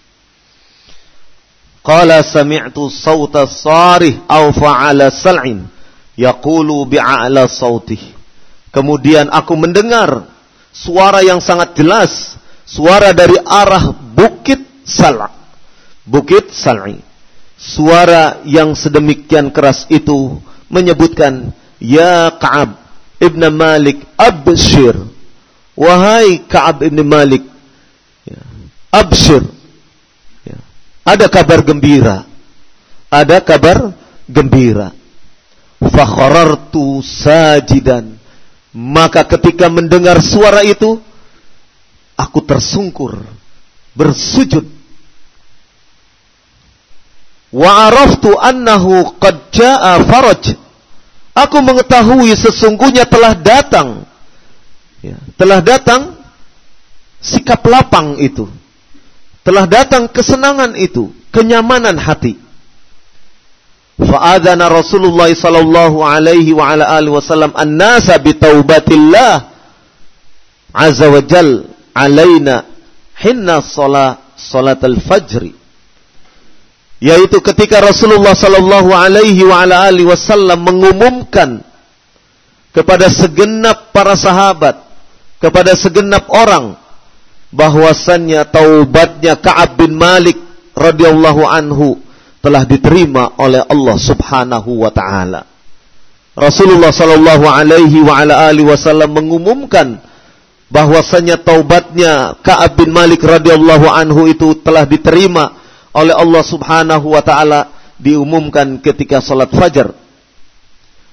Qala 1.80 2.20
sami'tu 2.20 2.92
sawta 2.92 3.48
sarih 3.48 4.20
aw 4.28 4.52
fa'ala 4.52 5.08
sal'in 5.08 5.64
yaqulu 6.12 6.84
bi'a'la 6.84 7.48
sautih. 7.48 8.00
Kemudian 8.68 9.32
aku 9.32 9.56
mendengar 9.56 10.28
suara 10.70 11.24
yang 11.24 11.40
sangat 11.40 11.72
jelas, 11.74 12.36
suara 12.68 13.16
dari 13.16 13.34
arah 13.40 13.96
Bukit 13.96 14.60
Sal'a. 14.84 15.32
Bukit 16.04 16.52
Sal'i. 16.52 17.00
Suara 17.60 18.40
yang 18.48 18.72
sedemikian 18.76 19.52
keras 19.52 19.84
itu 19.92 20.40
menyebutkan, 20.68 21.52
Ya 21.80 22.28
Ka'ab 22.36 22.76
ibn 23.20 23.40
Malik 23.52 24.04
abshir. 24.20 24.96
Wahai 25.76 26.44
Ka'ab 26.44 26.84
ibn 26.84 27.00
Malik, 27.08 27.44
ya, 28.28 28.40
abshir 28.92 29.59
ada 31.10 31.26
kabar 31.26 31.66
gembira. 31.66 32.22
Ada 33.10 33.42
kabar 33.42 33.90
gembira. 34.30 34.94
Fakharartu 35.82 37.02
sajidan. 37.02 38.14
Maka 38.70 39.26
ketika 39.26 39.66
mendengar 39.66 40.22
suara 40.22 40.62
itu, 40.62 41.02
aku 42.14 42.38
tersungkur, 42.46 43.18
bersujud. 43.98 44.62
Wa 47.50 47.90
araftu 47.90 48.30
annahu 48.38 49.18
qad 49.18 49.50
jaa 49.50 49.98
faraj. 50.06 50.54
Aku 51.34 51.58
mengetahui 51.58 52.30
sesungguhnya 52.38 53.06
telah 53.10 53.34
datang 53.34 54.06
ya, 55.00 55.16
telah 55.34 55.62
datang 55.64 56.20
sikap 57.22 57.64
lapang 57.64 58.18
itu 58.20 58.44
telah 59.46 59.64
datang 59.64 60.08
kesenangan 60.10 60.76
itu, 60.76 61.12
kenyamanan 61.32 61.96
hati. 61.96 62.36
Fa'adana 64.00 64.72
Rasulullah 64.72 65.28
sallallahu 65.28 66.00
alaihi 66.00 66.56
wa 66.56 66.72
ala 66.72 66.88
alihi 66.96 67.12
wasallam 67.12 67.52
an-nasa 67.52 68.16
bi 68.16 68.32
taubatillah 68.32 69.52
azza 70.72 71.06
wa 71.12 71.20
jal 71.20 71.68
alaina 71.92 72.64
hinna 73.20 73.60
salat 73.60 74.24
salat 74.40 74.80
al-fajr 74.80 75.52
yaitu 76.96 77.44
ketika 77.44 77.84
Rasulullah 77.84 78.32
sallallahu 78.32 78.88
alaihi 78.96 79.44
wa 79.44 79.68
ala 79.68 79.84
alihi 79.92 80.08
wasallam 80.08 80.64
mengumumkan 80.64 81.60
kepada 82.72 83.12
segenap 83.12 83.92
para 83.92 84.16
sahabat 84.16 84.80
kepada 85.36 85.76
segenap 85.76 86.24
orang 86.32 86.79
bahwasannya 87.50 88.46
taubatnya 88.48 89.34
Ka'ab 89.38 89.78
bin 89.78 89.98
Malik 89.98 90.38
radhiyallahu 90.74 91.42
anhu 91.46 91.98
telah 92.40 92.64
diterima 92.64 93.36
oleh 93.36 93.60
Allah 93.66 93.96
Subhanahu 93.98 94.86
wa 94.86 94.90
taala. 94.90 95.44
Rasulullah 96.38 96.94
Shallallahu 96.94 97.44
Alaihi 97.44 98.00
wa 98.00 98.16
ala 98.16 98.48
alihi 98.48 98.64
Wasallam 98.70 99.12
mengumumkan 99.12 99.98
bahwasanya 100.70 101.42
taubatnya 101.42 102.38
Ka'ab 102.40 102.78
bin 102.78 102.94
Malik 102.94 103.20
radhiyallahu 103.20 103.90
anhu 103.90 104.30
itu 104.30 104.56
telah 104.62 104.86
diterima 104.86 105.58
oleh 105.90 106.14
Allah 106.14 106.42
Subhanahu 106.46 107.12
wa 107.12 107.20
taala 107.20 107.68
diumumkan 107.98 108.78
ketika 108.78 109.18
salat 109.20 109.50
fajar. 109.50 109.92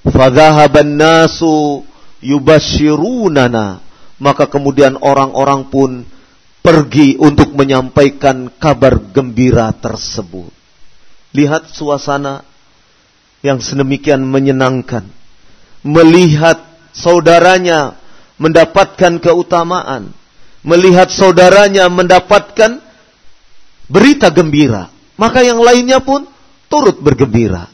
Fadhahaban 0.06 0.96
nasu 0.96 1.84
yubashirunana. 2.22 3.84
Maka 4.18 4.50
kemudian 4.50 4.98
orang-orang 4.98 5.70
pun 5.70 6.02
pergi 6.60 7.16
untuk 7.16 7.54
menyampaikan 7.54 8.52
kabar 8.58 8.98
gembira 9.12 9.70
tersebut. 9.72 10.50
Lihat 11.32 11.70
suasana 11.70 12.42
yang 13.44 13.62
sedemikian 13.62 14.24
menyenangkan. 14.24 15.06
Melihat 15.86 16.58
saudaranya 16.90 17.94
mendapatkan 18.36 19.22
keutamaan. 19.22 20.10
Melihat 20.66 21.08
saudaranya 21.14 21.86
mendapatkan 21.86 22.82
berita 23.86 24.28
gembira. 24.34 24.90
Maka 25.18 25.42
yang 25.42 25.58
lainnya 25.62 26.02
pun 26.02 26.26
turut 26.70 26.98
bergembira. 26.98 27.70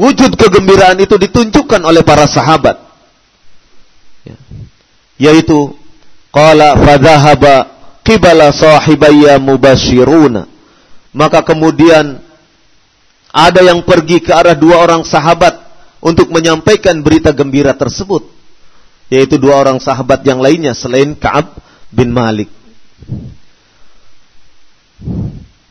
Wujud 0.00 0.32
kegembiraan 0.38 0.96
itu 1.02 1.20
ditunjukkan 1.20 1.82
oleh 1.84 2.00
para 2.00 2.24
sahabat. 2.24 2.80
Ya. 4.24 4.36
Yaitu, 5.20 5.76
Qala 6.30 6.78
fadhahaba 6.78 7.54
qibala 8.06 8.54
sahibayya 8.54 9.38
mubashiruna. 9.42 10.46
Maka 11.10 11.42
kemudian 11.42 12.22
ada 13.34 13.60
yang 13.62 13.82
pergi 13.82 14.22
ke 14.22 14.30
arah 14.30 14.54
dua 14.54 14.78
orang 14.82 15.02
sahabat 15.02 15.58
untuk 15.98 16.30
menyampaikan 16.30 17.02
berita 17.02 17.34
gembira 17.34 17.74
tersebut. 17.74 18.26
Yaitu 19.10 19.42
dua 19.42 19.58
orang 19.58 19.82
sahabat 19.82 20.22
yang 20.22 20.38
lainnya 20.38 20.70
selain 20.70 21.18
Ka'ab 21.18 21.58
bin 21.90 22.14
Malik. 22.14 22.46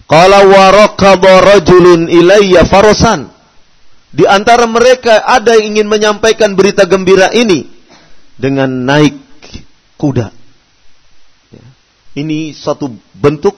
Qala 0.09 0.43
wa 0.43 0.65
raqaba 0.75 1.39
rajulun 1.55 2.11
ilayya 2.11 2.67
farasan. 2.67 3.31
Di 4.09 4.25
antara 4.25 4.65
mereka 4.65 5.23
ada 5.23 5.55
yang 5.55 5.77
ingin 5.77 5.87
menyampaikan 5.87 6.57
berita 6.57 6.83
gembira 6.83 7.29
ini 7.31 7.69
dengan 8.35 8.67
naik 8.67 9.15
kuda. 9.95 10.38
Ini 12.17 12.57
suatu 12.57 12.89
bentuk 13.13 13.53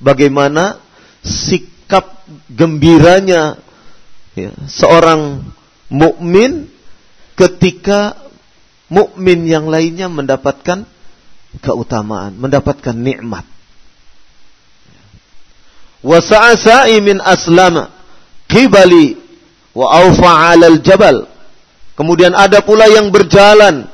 bagaimana 0.00 0.80
sik 1.20 1.74
sikap 1.84 2.24
gembiranya 2.48 3.60
ya, 4.32 4.56
seorang 4.64 5.44
mukmin 5.92 6.72
ketika 7.36 8.16
mukmin 8.88 9.44
yang 9.44 9.68
lainnya 9.68 10.08
mendapatkan 10.08 10.88
keutamaan, 11.60 12.40
mendapatkan 12.40 12.96
nikmat. 12.96 13.44
Wa 16.00 16.18
sa'asa'i 16.24 17.04
min 17.04 17.20
aslama 17.20 17.92
qibali 18.48 19.20
wa 19.76 20.00
awfa 20.00 20.30
'alal 20.32 20.80
jabal. 20.80 21.28
Kemudian 21.94 22.32
ada 22.32 22.64
pula 22.64 22.88
yang 22.88 23.12
berjalan 23.12 23.86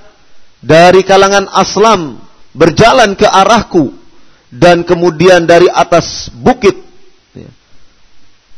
dari 0.63 1.03
kalangan 1.03 1.51
aslam 1.51 2.23
berjalan 2.57 3.15
ke 3.15 3.27
arahku 3.27 3.95
dan 4.51 4.83
kemudian 4.83 5.47
dari 5.47 5.71
atas 5.71 6.31
bukit 6.35 6.91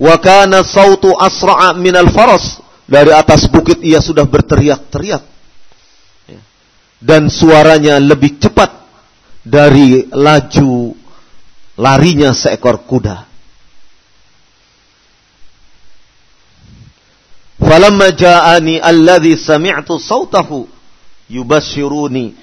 Wa 0.03 0.19
kana 0.19 0.67
sautu 0.67 1.15
asra'a 1.15 1.79
minal 1.79 2.11
faras. 2.11 2.59
Dari 2.91 3.15
atas 3.15 3.47
bukit 3.47 3.79
ia 3.87 4.03
sudah 4.03 4.27
berteriak-teriak. 4.27 5.23
Dan 6.99 7.31
suaranya 7.31 8.03
lebih 8.03 8.43
cepat 8.43 8.71
dari 9.47 10.11
laju 10.11 10.95
larinya 11.79 12.35
seekor 12.35 12.83
kuda. 12.83 13.31
Falamma 17.63 18.11
ja'ani 18.11 18.83
alladhi 18.83 19.39
sami'tu 19.39 20.03
sautahu 20.03 20.67
yubashiruni. 21.31 22.35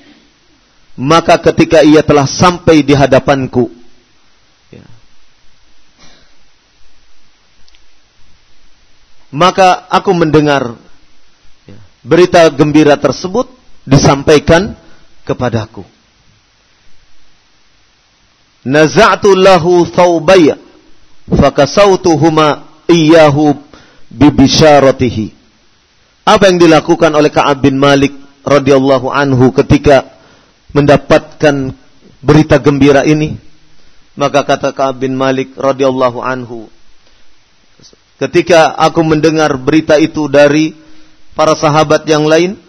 Maka 0.99 1.39
ketika 1.39 1.79
ia 1.79 2.03
telah 2.03 2.27
sampai 2.27 2.83
di 2.83 2.91
hadapanku, 2.91 3.71
maka 9.31 9.87
aku 9.87 10.11
mendengar 10.11 10.75
ya, 11.63 11.79
berita 12.03 12.43
gembira 12.51 12.99
tersebut 12.99 13.47
disampaikan 13.87 14.75
kepadaku. 15.23 15.87
Naza'tu 18.67 19.39
lahu 19.39 19.87
thawbaya 19.87 20.59
fakasautuhuma 21.31 22.67
iyyahu 22.91 23.55
bibisharatihi. 24.11 25.31
Apa 26.27 26.51
yang 26.51 26.59
dilakukan 26.59 27.15
oleh 27.15 27.31
Ka'ab 27.31 27.63
bin 27.63 27.79
Malik 27.79 28.11
radhiyallahu 28.43 29.07
anhu 29.07 29.55
ketika 29.55 30.18
mendapatkan 30.75 31.73
berita 32.19 32.57
gembira 32.61 33.05
ini? 33.07 33.37
Maka 34.19 34.43
kata 34.43 34.75
Ka'ab 34.75 34.99
bin 35.05 35.15
Malik 35.15 35.55
radhiyallahu 35.55 36.19
anhu, 36.19 36.67
Ketika 38.19 38.75
aku 38.75 38.99
mendengar 38.99 39.55
berita 39.55 39.95
itu 39.95 40.27
dari 40.27 40.75
para 41.31 41.55
sahabat 41.55 42.03
yang 42.03 42.27
lain, 42.27 42.59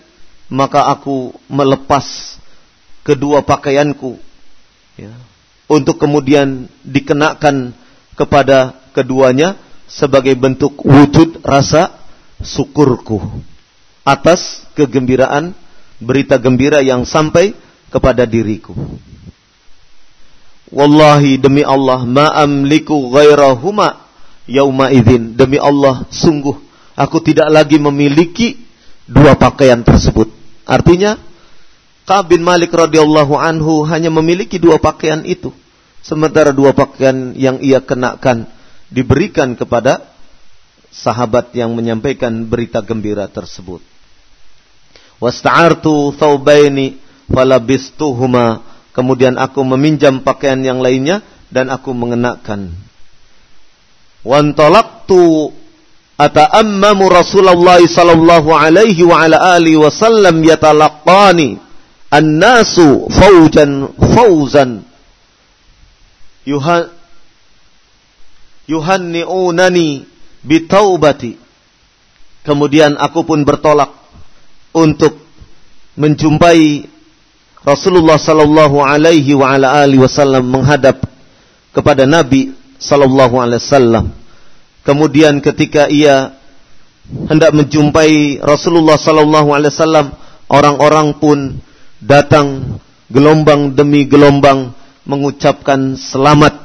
maka 0.47 0.87
aku 0.87 1.35
melepas 1.51 2.39
kedua 3.03 3.43
pakaianku 3.43 4.15
ya, 4.95 5.11
untuk 5.67 5.99
kemudian 5.99 6.71
dikenakan 6.87 7.75
kepada 8.15 8.79
keduanya 8.95 9.59
sebagai 9.91 10.39
bentuk 10.39 10.87
wujud 10.87 11.43
rasa 11.43 11.99
syukurku 12.39 13.19
atas 14.07 14.63
kegembiraan 14.79 15.51
berita 15.99 16.39
gembira 16.39 16.79
yang 16.79 17.03
sampai 17.03 17.59
kepada 17.91 18.25
diriku. 18.25 18.73
Wallahi 20.71 21.37
demi 21.37 21.67
Allah 21.67 22.07
ma 22.07 22.31
amliku 22.31 23.11
ghairahuma 23.11 24.07
yauma 24.47 24.95
idzin 24.95 25.35
demi 25.35 25.59
Allah 25.59 26.07
sungguh 26.15 26.55
aku 26.95 27.19
tidak 27.25 27.51
lagi 27.51 27.77
memiliki 27.83 28.61
dua 29.09 29.35
pakaian 29.35 29.83
tersebut. 29.83 30.31
Artinya 30.63 31.19
Ka'ab 32.07 32.31
bin 32.31 32.43
Malik 32.43 32.71
radhiyallahu 32.75 33.35
anhu 33.39 33.87
hanya 33.87 34.11
memiliki 34.11 34.59
dua 34.59 34.79
pakaian 34.79 35.23
itu. 35.27 35.51
Sementara 36.01 36.55
dua 36.55 36.75
pakaian 36.75 37.35
yang 37.37 37.59
ia 37.61 37.83
kenakan 37.83 38.49
diberikan 38.89 39.55
kepada 39.55 40.11
sahabat 40.91 41.55
yang 41.55 41.71
menyampaikan 41.75 42.47
berita 42.47 42.83
gembira 42.83 43.31
tersebut. 43.31 43.83
Wasta'artu 45.23 46.17
thawbaini 46.17 46.99
falabistuhuma. 47.31 48.67
Kemudian 48.91 49.39
aku 49.39 49.63
meminjam 49.63 50.21
pakaian 50.21 50.59
yang 50.61 50.83
lainnya 50.83 51.23
dan 51.49 51.71
aku 51.71 51.95
mengenakan. 51.95 52.75
Wantalaqtu 54.27 55.55
ata'ammamu 56.21 57.09
Rasulullah 57.09 57.81
sallallahu 57.81 58.53
alaihi 58.53 59.07
wa 59.07 59.25
ala 59.25 59.57
alihi 59.57 59.81
wasallam 59.81 60.45
yatalaqani 60.45 61.57
annasu 62.13 63.09
faujan 63.09 63.89
fauzan 63.97 64.85
yuhan 66.45 66.93
yuhanni'unani 68.69 70.05
bitaubati. 70.45 71.41
Kemudian 72.41 72.97
aku 72.97 73.25
pun 73.27 73.45
bertolak 73.45 73.93
untuk 74.73 75.21
menjumpai 75.99 76.89
Rasulullah 77.61 78.17
sallallahu 78.17 78.81
alaihi 78.81 79.37
wa 79.37 79.53
ala 79.53 79.85
wasallam 79.85 80.49
menghadap 80.49 81.05
kepada 81.77 82.09
Nabi 82.09 82.57
sallallahu 82.81 83.37
alaihi 83.37 83.61
wasallam. 83.61 84.05
Kemudian 84.81 85.45
ketika 85.45 85.85
ia 85.93 86.41
hendak 87.29 87.53
menjumpai 87.53 88.41
Rasulullah 88.41 88.97
sallallahu 88.97 89.53
alaihi 89.53 89.73
wasallam, 89.77 90.07
orang-orang 90.49 91.13
pun 91.21 91.61
datang 92.01 92.81
gelombang 93.13 93.77
demi 93.77 94.09
gelombang 94.09 94.73
mengucapkan 95.05 96.01
selamat 96.01 96.57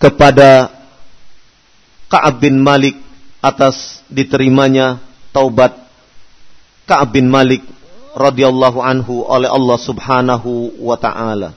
kepada 0.00 0.72
Ka'ab 2.08 2.40
bin 2.40 2.64
Malik 2.64 2.96
atas 3.44 4.00
diterimanya 4.08 5.04
taubat 5.36 5.76
Ka'ab 6.88 7.12
bin 7.12 7.28
Malik 7.28 7.60
radhiyallahu 8.14 8.78
anhu 8.82 9.22
oleh 9.26 9.46
Allah 9.46 9.78
Subhanahu 9.78 10.80
wa 10.82 10.96
taala. 10.98 11.54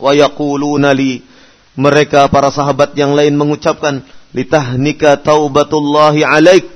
Wa 0.00 0.12
yaquluna 0.16 0.90
li 0.96 1.22
mereka 1.78 2.26
para 2.26 2.50
sahabat 2.50 2.96
yang 2.98 3.14
lain 3.14 3.36
mengucapkan 3.36 4.02
litahnika 4.34 5.20
taubatullahi 5.20 6.26
alaik 6.26 6.66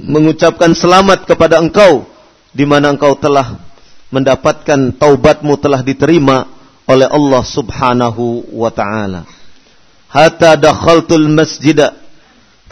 mengucapkan 0.00 0.74
selamat 0.74 1.24
kepada 1.24 1.62
engkau 1.62 2.04
di 2.50 2.66
mana 2.66 2.90
engkau 2.90 3.14
telah 3.16 3.56
mendapatkan 4.10 4.90
taubatmu 4.98 5.54
telah 5.62 5.80
diterima 5.86 6.50
oleh 6.90 7.06
Allah 7.06 7.42
Subhanahu 7.46 8.50
wa 8.50 8.70
taala. 8.74 9.22
Hatta 10.10 10.58
dakhaltul 10.58 11.30
masjid 11.30 11.78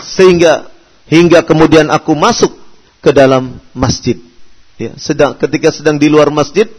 sehingga 0.02 0.66
hingga 1.06 1.46
kemudian 1.46 1.86
aku 1.86 2.18
masuk 2.18 2.50
ke 2.98 3.14
dalam 3.14 3.62
masjid. 3.70 4.18
Ya, 4.78 4.94
sedang 4.94 5.34
ketika 5.34 5.74
sedang 5.74 5.98
di 5.98 6.06
luar 6.06 6.30
masjid, 6.30 6.70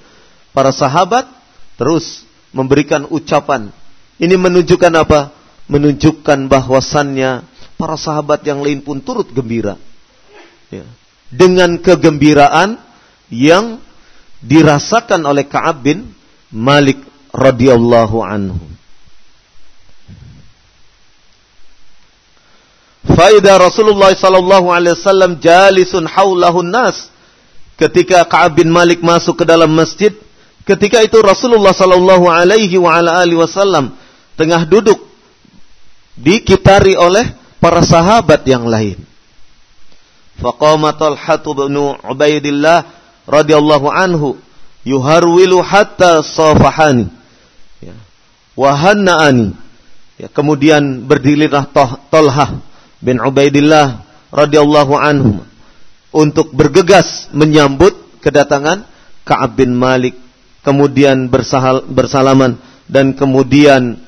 para 0.55 0.71
sahabat 0.71 1.27
terus 1.75 2.23
memberikan 2.55 3.03
ucapan. 3.11 3.75
Ini 4.19 4.39
menunjukkan 4.39 4.93
apa? 4.95 5.35
Menunjukkan 5.67 6.47
bahwasannya 6.47 7.43
para 7.75 7.95
sahabat 7.99 8.43
yang 8.47 8.63
lain 8.63 8.79
pun 8.79 9.03
turut 9.03 9.27
gembira. 9.31 9.75
Ya. 10.71 10.87
Dengan 11.29 11.77
kegembiraan 11.77 12.79
yang 13.29 13.83
dirasakan 14.41 15.27
oleh 15.27 15.45
Ka'ab 15.45 15.83
bin 15.83 16.15
Malik 16.49 16.97
radhiyallahu 17.35 18.17
anhu. 18.25 18.57
Faida 23.05 23.59
Rasulullah 23.59 24.11
sallallahu 24.15 24.71
alaihi 24.73 24.95
wasallam 24.95 25.37
jalisun 25.39 26.07
haulahu 26.09 26.65
nas. 26.65 27.11
Ketika 27.79 28.27
Ka'ab 28.27 28.59
bin 28.59 28.67
Malik 28.67 28.99
masuk 28.99 29.39
ke 29.39 29.45
dalam 29.47 29.71
masjid, 29.71 30.11
ketika 30.67 30.99
itu 30.99 31.15
Rasulullah 31.23 31.71
sallallahu 31.71 32.27
alaihi 32.27 32.75
wa 32.75 32.91
ala 32.91 33.23
alihi 33.23 33.39
wasallam 33.39 33.95
tengah 34.35 34.67
duduk 34.67 34.99
dikitari 36.19 36.99
oleh 36.99 37.23
para 37.63 37.79
sahabat 37.79 38.43
yang 38.43 38.67
lain. 38.67 38.99
Faqama 40.43 40.91
Talha 40.95 41.39
bin 41.39 41.75
Ubaidillah 42.03 42.83
radhiyallahu 43.23 43.87
anhu 43.87 44.39
yuharwilu 44.87 45.59
hatta 45.63 46.23
safahani 46.23 47.11
ya. 47.83 47.95
wahanna'ani 48.55 49.55
ya, 50.19 50.27
kemudian 50.31 51.03
berdirilah 51.03 51.67
Talha 52.11 52.59
bin 53.03 53.19
Ubaidillah 53.19 54.03
radhiyallahu 54.31 54.95
anhu 54.95 55.43
untuk 56.09 56.53
bergegas 56.53 57.29
menyambut 57.31 57.93
kedatangan 58.19 58.85
Ka'ab 59.23 59.59
bin 59.59 59.77
Malik 59.77 60.17
kemudian 60.65 61.29
bersahal, 61.29 61.85
bersalaman 61.85 62.57
dan 62.89 63.13
kemudian 63.13 64.01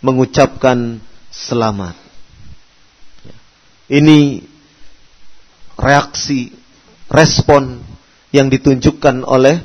mengucapkan 0.00 0.98
selamat. 1.30 1.94
Ya. 3.22 3.36
Ini 4.02 4.42
reaksi 5.76 6.52
respon 7.12 7.84
yang 8.32 8.48
ditunjukkan 8.48 9.28
oleh 9.28 9.60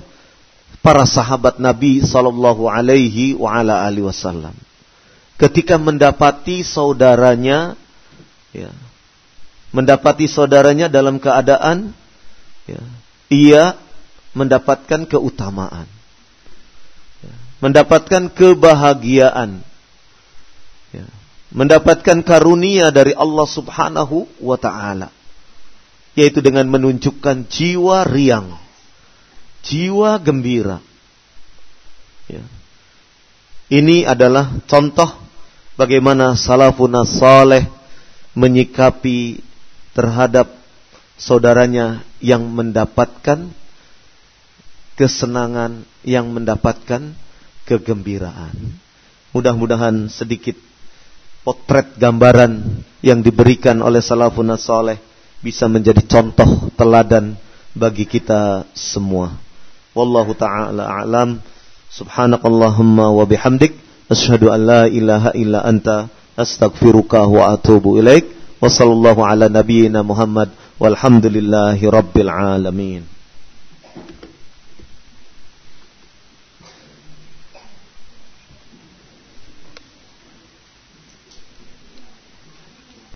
para 0.84 1.08
sahabat 1.08 1.60
Nabi 1.60 2.04
sallallahu 2.04 2.68
alaihi 2.68 3.36
wasallam 3.36 4.56
ketika 5.38 5.78
mendapati 5.78 6.66
saudaranya 6.66 7.78
ya, 8.52 8.74
mendapati 9.78 10.26
saudaranya 10.26 10.90
dalam 10.90 11.22
keadaan 11.22 11.94
ya, 12.66 12.82
ia 13.30 13.64
mendapatkan 14.34 15.06
keutamaan, 15.06 15.86
ya, 17.22 17.34
mendapatkan 17.62 18.34
kebahagiaan, 18.34 19.62
ya, 20.90 21.06
mendapatkan 21.54 22.26
karunia 22.26 22.90
dari 22.90 23.14
Allah 23.14 23.46
Subhanahu 23.46 24.26
wa 24.42 24.58
Ta'ala, 24.58 25.14
yaitu 26.18 26.42
dengan 26.42 26.66
menunjukkan 26.66 27.46
jiwa 27.46 28.02
riang, 28.10 28.58
jiwa 29.62 30.18
gembira. 30.18 30.82
Ya. 32.26 32.42
Ini 33.68 34.10
adalah 34.10 34.58
contoh 34.66 35.12
bagaimana 35.78 36.34
salafun 36.34 36.96
saleh 37.06 37.68
menyikapi 38.34 39.47
terhadap 39.98 40.54
saudaranya 41.18 42.06
yang 42.22 42.46
mendapatkan 42.46 43.50
kesenangan, 44.94 45.82
yang 46.06 46.30
mendapatkan 46.30 47.18
kegembiraan. 47.66 48.54
Mudah-mudahan 49.34 50.06
sedikit 50.14 50.54
potret 51.42 51.98
gambaran 51.98 52.86
yang 53.02 53.26
diberikan 53.26 53.82
oleh 53.82 54.06
salafun 54.06 54.54
saleh 54.62 55.02
bisa 55.42 55.66
menjadi 55.66 56.06
contoh 56.06 56.70
teladan 56.78 57.34
bagi 57.74 58.06
kita 58.06 58.70
semua. 58.78 59.34
Wallahu 59.98 60.38
taala 60.38 60.86
a'lam. 61.02 61.42
Subhanakallahumma 61.90 63.10
wa 63.10 63.26
bihamdik 63.26 63.74
asyhadu 64.14 64.54
an 64.54 64.60
la 64.62 64.82
ilaha 64.86 65.34
illa 65.34 65.66
anta 65.66 66.12
astaghfiruka 66.38 67.26
wa 67.26 67.50
atubu 67.58 67.98
ilaik 67.98 68.37
wa 68.62 68.70
sallallahu 68.70 69.22
ala 69.26 69.50
nabiyyina 69.50 70.04
Muhammad 70.04 70.50
walhamdulillahi 70.80 71.84
rabbil 71.92 72.30
alamin 72.30 73.04